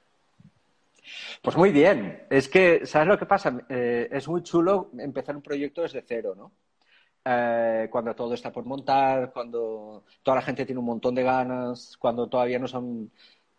[1.41, 2.25] Pues muy bien.
[2.29, 3.57] Es que, ¿sabes lo que pasa?
[3.69, 6.51] Eh, es muy chulo empezar un proyecto desde cero, ¿no?
[7.25, 11.95] Eh, cuando todo está por montar, cuando toda la gente tiene un montón de ganas,
[11.97, 13.11] cuando todavía no son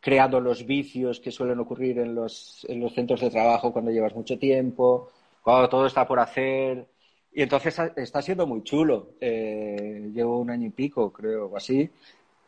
[0.05, 4.15] creado los vicios que suelen ocurrir en los, en los centros de trabajo cuando llevas
[4.15, 5.11] mucho tiempo,
[5.43, 6.87] cuando todo está por hacer.
[7.33, 9.15] Y entonces está siendo muy chulo.
[9.19, 11.91] Eh, llevo un año y pico, creo, o así.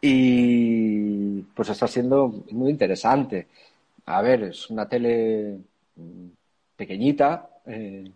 [0.03, 3.47] Y pues está siendo muy interesante.
[4.05, 5.59] A ver, es una tele
[6.77, 8.13] pequeñita eh,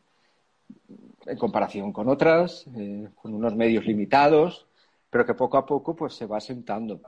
[1.25, 4.67] en comparación con otras, eh, con unos medios limitados,
[5.09, 7.01] pero que poco a poco pues se va sentando.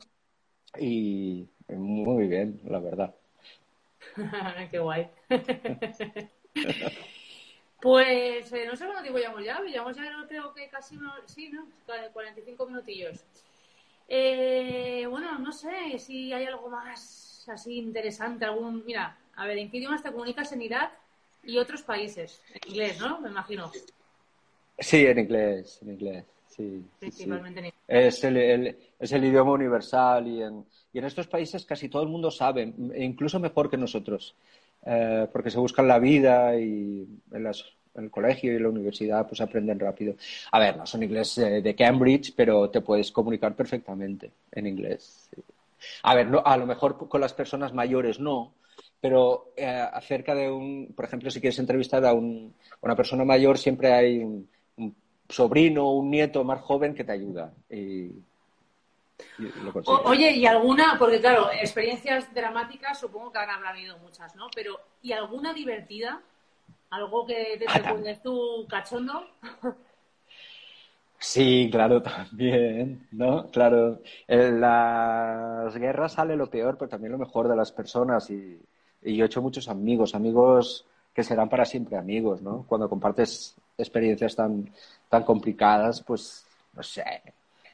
[0.80, 1.46] Y,
[1.76, 3.14] muy bien, la verdad.
[4.70, 5.08] Qué guay.
[7.80, 11.66] pues eh, no sé cuánto tiempo llevamos ya, llevamos ya creo que casi, sí, ¿no?
[12.12, 13.24] 45 minutillos.
[14.08, 19.70] Eh, bueno, no sé si hay algo más así interesante, algún, mira, a ver, ¿en
[19.70, 20.92] qué idiomas te comunicas en Irak
[21.42, 22.42] y otros países?
[22.52, 23.20] En inglés, ¿no?
[23.20, 23.72] Me imagino.
[24.78, 26.24] Sí, en inglés, en inglés.
[26.48, 31.88] Sí, Principalmente Es, el, es el idioma universal y en, y en estos países casi
[31.88, 34.34] todo el mundo sabe, e incluso mejor que nosotros,
[34.84, 37.46] eh, porque se buscan la vida y en,
[37.94, 40.14] el colegio y la universidad pues aprenden rápido.
[40.52, 45.28] A ver, no son inglés eh, de Cambridge, pero te puedes comunicar perfectamente en inglés.
[46.02, 48.54] A ver, a lo mejor con las personas mayores no,
[49.00, 53.92] pero eh, acerca de un, por ejemplo, si quieres entrevistar a, una persona mayor, siempre
[53.92, 54.48] hay un
[55.32, 57.52] sobrino o un nieto más joven que te ayuda.
[57.70, 58.10] Y,
[60.04, 60.96] oye, ¿y alguna?
[60.98, 64.48] Porque claro, experiencias dramáticas supongo que habrán habido muchas, ¿no?
[64.54, 66.20] Pero ¿y alguna divertida?
[66.90, 69.26] ¿Algo que te recuerdes tú cachondo?
[71.24, 73.46] Sí, claro, también, ¿no?
[73.52, 78.60] Claro, en las guerras sale lo peor, pero también lo mejor de las personas y,
[79.02, 82.64] y yo he hecho muchos amigos, amigos que serán para siempre amigos, ¿no?
[82.66, 84.68] Cuando compartes experiencias tan,
[85.12, 87.04] tan complicadas, pues, no sé,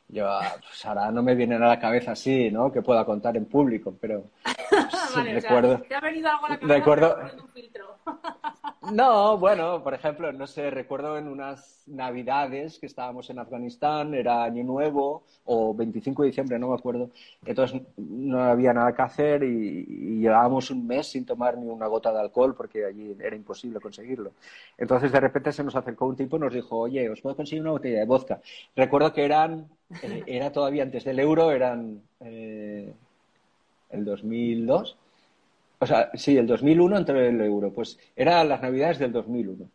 [0.08, 0.26] yo,
[0.60, 2.72] pues ahora no me viene a la cabeza así, ¿no?
[2.72, 4.24] Que pueda contar en público, pero
[5.14, 5.80] recuerdo.
[5.82, 6.78] ¿Te ha venido algo a la cabeza?
[6.78, 7.16] Recuerdo.
[7.42, 7.96] Un filtro?
[8.92, 14.44] No, bueno, por ejemplo, no sé, recuerdo en unas navidades que estábamos en Afganistán, era
[14.44, 17.10] Año Nuevo o 25 de diciembre, no me acuerdo.
[17.44, 22.12] Entonces no había nada que hacer y, llevábamos un mes sin tomar ni una gota
[22.12, 24.32] de alcohol porque allí era imposible conseguirlo.
[24.78, 27.62] Entonces de repente se nos acercó un tipo y nos dijo, oye, ¿os puedo conseguir
[27.62, 28.40] una botella de vodka?
[28.74, 29.68] Recuerdo que eran,
[30.02, 32.92] eh, era todavía antes del euro, eran eh,
[33.90, 34.98] el 2002
[35.80, 37.72] o sea, sí, el 2001 entró el euro.
[37.72, 39.70] Pues eran las navidades del 2001.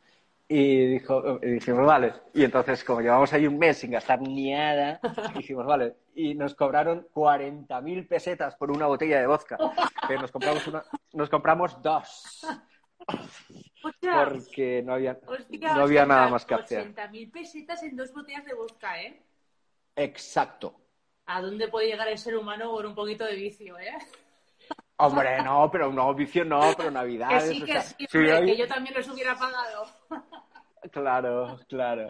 [0.49, 2.13] Y dijo, y dijimos, vale.
[2.33, 4.99] Y entonces, como llevamos ahí un mes sin gastar ni nada,
[5.35, 5.95] dijimos, vale.
[6.13, 9.57] Y nos cobraron 40.000 pesetas por una botella de vodka.
[10.07, 10.83] Que nos compramos, una,
[11.13, 12.45] nos compramos dos.
[14.01, 16.93] Porque no había, hostia, no había nada más que hacer.
[16.93, 19.21] 80.000 pesetas en dos botellas de vodka, ¿eh?
[19.95, 20.82] Exacto.
[21.25, 23.93] ¿A dónde puede llegar el ser humano por un poquito de vicio, eh?
[24.97, 27.51] Hombre, no, pero no, vicio no, pero Que navidades.
[27.55, 29.85] sí, o que sea, sí, si hombre, hoy- que yo también los hubiera pagado.
[30.91, 32.09] Claro, claro.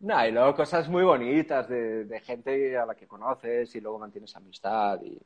[0.00, 3.98] No, y luego cosas muy bonitas de, de gente a la que conoces y luego
[4.00, 5.16] mantienes amistad y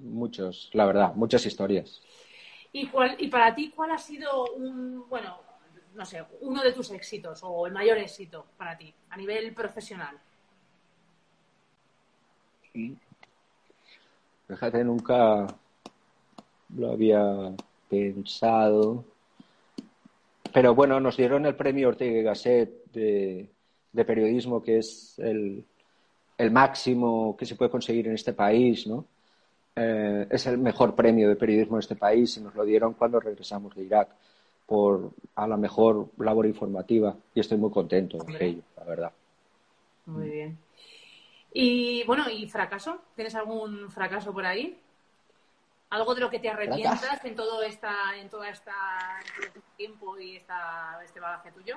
[0.00, 2.02] muchos, la verdad, muchas historias.
[2.72, 5.38] ¿Y, cuál, y para ti, ¿cuál ha sido un, bueno,
[5.94, 10.18] no sé, uno de tus éxitos o el mayor éxito para ti a nivel profesional?
[14.48, 15.46] Fíjate, nunca
[16.76, 17.52] lo había
[17.88, 19.04] pensado.
[20.52, 23.48] Pero bueno, nos dieron el premio Ortega y Gasset de,
[23.92, 25.64] de periodismo, que es el,
[26.38, 29.04] el máximo que se puede conseguir en este país, ¿no?
[29.76, 33.20] Eh, es el mejor premio de periodismo en este país y nos lo dieron cuando
[33.20, 34.08] regresamos de Irak
[34.66, 38.46] por a la mejor labor informativa y estoy muy contento de Hombre.
[38.46, 39.12] ello, la verdad.
[40.06, 40.58] Muy bien.
[41.52, 43.02] Y bueno, ¿y fracaso?
[43.14, 44.80] ¿Tienes algún fracaso por ahí?
[45.90, 47.26] ¿Algo de lo que te arrepientas ¿Fracaso?
[47.26, 48.72] en todo esta, en toda esta
[49.18, 51.76] en todo este tiempo y esta, este bagaje tuyo?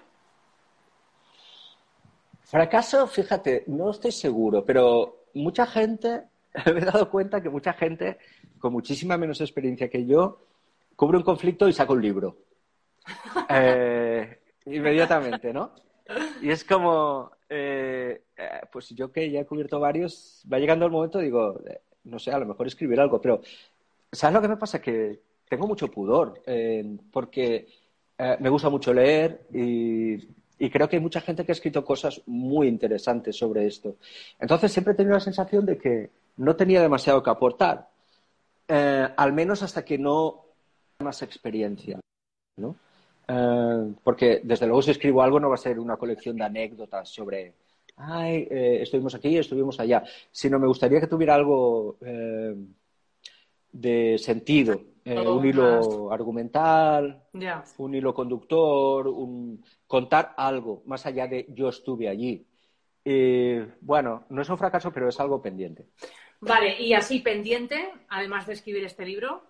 [2.43, 6.25] Fracaso, fíjate, no estoy seguro, pero mucha gente,
[6.73, 8.19] me he dado cuenta que mucha gente
[8.59, 10.45] con muchísima menos experiencia que yo
[10.95, 12.37] cubre un conflicto y saca un libro.
[13.49, 15.73] Eh, inmediatamente, ¿no?
[16.41, 20.91] Y es como, eh, eh, pues yo que ya he cubierto varios, va llegando el
[20.91, 23.41] momento, digo, eh, no sé, a lo mejor escribir algo, pero
[24.11, 24.81] ¿sabes lo que me pasa?
[24.81, 27.67] Que tengo mucho pudor, eh, porque
[28.17, 30.15] eh, me gusta mucho leer y,
[30.57, 33.97] y creo que hay mucha gente que ha escrito cosas muy interesantes sobre esto.
[34.39, 37.89] Entonces siempre he tenido la sensación de que no tenía demasiado que aportar,
[38.67, 40.45] eh, al menos hasta que no
[40.99, 41.99] más experiencia,
[42.57, 42.75] ¿no?
[44.03, 47.53] Porque desde luego si escribo algo no va a ser una colección de anécdotas sobre,
[47.97, 52.55] ay, eh, estuvimos aquí, estuvimos allá, sino me gustaría que tuviera algo eh,
[53.71, 57.23] de sentido, eh, un hilo argumental,
[57.77, 62.45] un hilo conductor, un contar algo más allá de yo estuve allí.
[63.81, 65.87] Bueno, no es un fracaso, pero es algo pendiente.
[66.45, 69.43] Vale, y así pendiente, además de escribir este libro,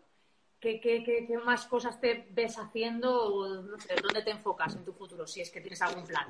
[0.64, 5.28] ¿qué, qué, qué- más cosas te ves haciendo o dónde te enfocas en tu futuro,
[5.28, 6.26] si es que tienes algún plan?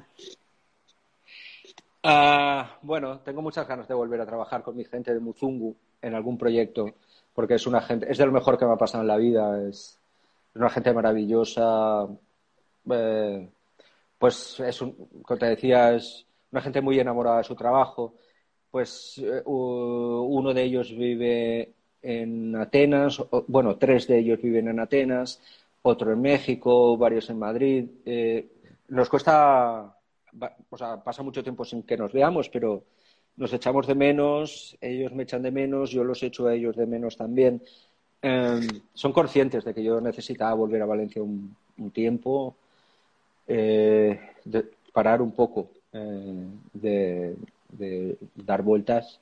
[2.02, 6.16] Ah, bueno, tengo muchas ganas de volver a trabajar con mi gente de Muzungu en
[6.16, 6.96] algún proyecto,
[7.34, 9.70] porque es una gente, es de lo mejor que me ha pasado en la vida,
[9.70, 10.00] es,
[10.56, 12.08] una gente maravillosa,
[12.92, 13.50] eh,
[14.18, 18.16] pues es un, como te decía, es una gente muy enamorada de su trabajo,
[18.72, 21.74] pues eh, uno de ellos vive
[22.04, 25.42] en Atenas, bueno, tres de ellos viven en Atenas,
[25.82, 27.86] otro en México, varios en Madrid.
[28.06, 28.48] eh,
[28.90, 29.96] nos cuesta,
[30.70, 32.84] o sea, pasa mucho tiempo sin que nos veamos, pero
[33.38, 36.86] nos echamos de menos, ellos me echan de menos, yo los echo a ellos de
[36.86, 37.62] menos también.
[38.22, 38.60] Eh,
[38.94, 42.56] son conscientes de que yo necesitaba volver a Valencia un, un tiempo,
[43.48, 44.20] eh,
[44.94, 49.20] parar un poco, eh, de dar vueltas,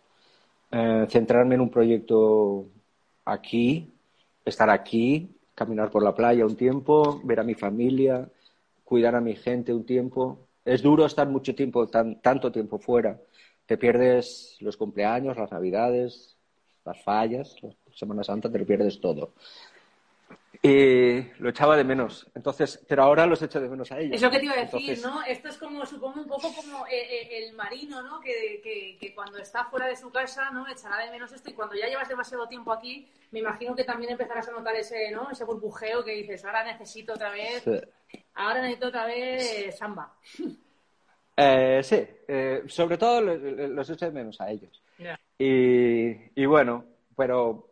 [0.71, 2.67] eh, centrarme en un proyecto
[3.25, 3.93] aquí,
[4.45, 8.29] estar aquí, caminar por la playa un tiempo, ver a mi familia,
[8.83, 10.47] cuidar a mi gente un tiempo.
[10.65, 13.19] Es duro estar mucho tiempo, tan, tanto tiempo fuera.
[13.65, 16.37] Te pierdes los cumpleaños, las navidades,
[16.85, 19.33] las fallas, la Semana Santa, te lo pierdes todo.
[20.63, 22.29] Y lo echaba de menos.
[22.35, 24.15] Entonces, pero ahora los echo de menos a ellos.
[24.15, 25.23] Es lo que te iba a decir, Entonces, ¿no?
[25.23, 28.19] Esto es como, supongo, un poco como eh, eh, el marino, ¿no?
[28.19, 30.67] Que, que- que cuando está fuera de su casa, ¿no?
[30.67, 34.11] Echará de menos esto y cuando ya llevas demasiado tiempo aquí, me imagino que también
[34.11, 35.31] empezarás a notar ese, ¿no?
[35.31, 38.17] Ese burbujeo que dices, ahora necesito otra vez, sí.
[38.35, 40.13] ahora necesito otra vez samba.
[41.43, 44.83] Eh, sí, eh, sobre todo lo- lo- los echo de menos a ellos.
[45.39, 46.85] Y, y bueno,
[47.15, 47.70] pero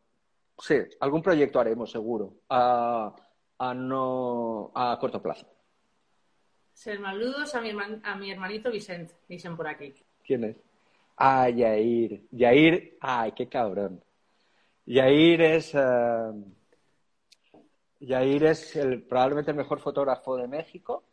[0.59, 3.13] sí, algún proyecto haremos seguro, a,
[3.57, 5.47] a no a corto plazo.
[6.73, 9.93] Ser maludos a mi, herman- a mi hermanito Vicente, dicen por aquí.
[10.25, 10.55] ¿Quién es?
[11.17, 12.23] Ah, Yair.
[12.31, 14.01] Yair, ay, qué cabrón.
[14.85, 16.31] Yair es, eh,
[17.99, 21.03] Yair es el, probablemente el mejor fotógrafo de México.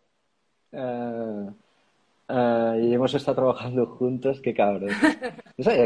[0.70, 1.46] Eh,
[2.28, 4.90] eh, y hemos estado trabajando juntos, qué cabrón.
[5.58, 5.84] No sabía.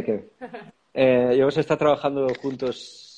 [0.93, 3.10] Eh, y hemos estado trabajando juntos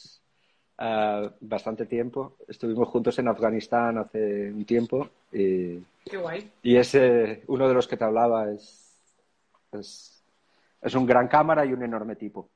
[1.40, 2.36] bastante tiempo.
[2.48, 6.50] Estuvimos juntos en Afganistán hace un tiempo y, Qué guay.
[6.62, 8.96] y ese, uno de los que te hablaba es,
[9.72, 10.22] es,
[10.80, 12.48] es un gran cámara y un enorme tipo.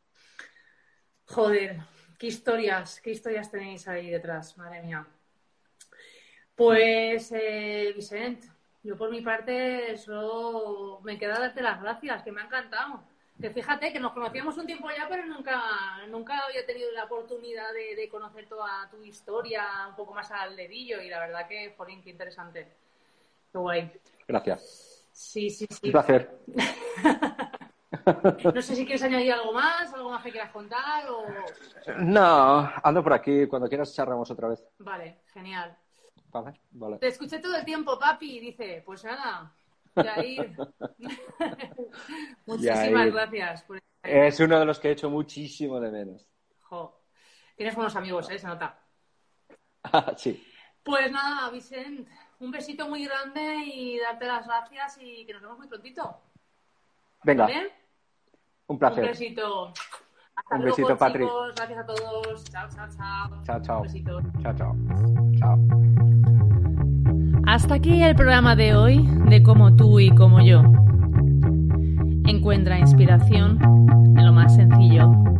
[1.26, 1.78] Joder,
[2.18, 5.06] qué historias, qué historias tenéis ahí detrás, madre mía.
[6.54, 8.44] Pues, eh, Vicent,
[8.82, 13.02] yo por mi parte solo me queda darte las gracias, que me ha encantado.
[13.40, 15.60] Que fíjate que nos conocíamos un tiempo ya, pero nunca,
[16.08, 20.56] nunca había tenido la oportunidad de, de conocer toda tu historia un poco más al
[20.56, 22.72] dedillo y la verdad que, jolín, qué interesante.
[23.52, 23.92] Qué guay.
[24.26, 25.06] Gracias.
[25.12, 25.86] Sí, sí, sí.
[25.86, 26.38] Un placer.
[28.54, 31.24] No sé si quieres añadir algo más, algo más que quieras contar o...
[31.98, 33.46] No, ando por aquí.
[33.46, 34.64] Cuando quieras charlamos otra vez.
[34.78, 35.76] Vale, genial.
[36.30, 36.98] Vale, vale.
[36.98, 39.52] Te escuché todo el tiempo, papi, dice, pues nada,
[39.96, 40.56] Yair.
[42.46, 43.12] Muchísimas Yair.
[43.12, 43.62] gracias.
[43.62, 43.80] Por...
[44.02, 46.28] Es uno de los que he hecho muchísimo de menos.
[46.62, 47.00] Jo.
[47.56, 48.38] Tienes buenos amigos, ¿eh?
[48.38, 48.78] Se nota.
[50.16, 50.42] sí.
[50.82, 55.58] Pues nada, Vicent, un besito muy grande y darte las gracias y que nos vemos
[55.58, 56.20] muy prontito.
[57.24, 57.52] Venga, un
[58.68, 59.04] Un placer.
[59.06, 59.72] besito.
[60.36, 61.26] Hasta Un luego, besito, Patri.
[61.56, 62.44] Gracias a todos.
[62.44, 63.42] Chao, chao, chao.
[63.44, 63.76] Chao, chao.
[63.78, 64.20] Un besito.
[64.42, 64.76] Chao, chao.
[65.40, 66.15] Chao.
[67.46, 70.62] Hasta aquí el programa de hoy de Como tú y como yo.
[72.26, 73.58] Encuentra inspiración
[74.16, 75.35] en lo más sencillo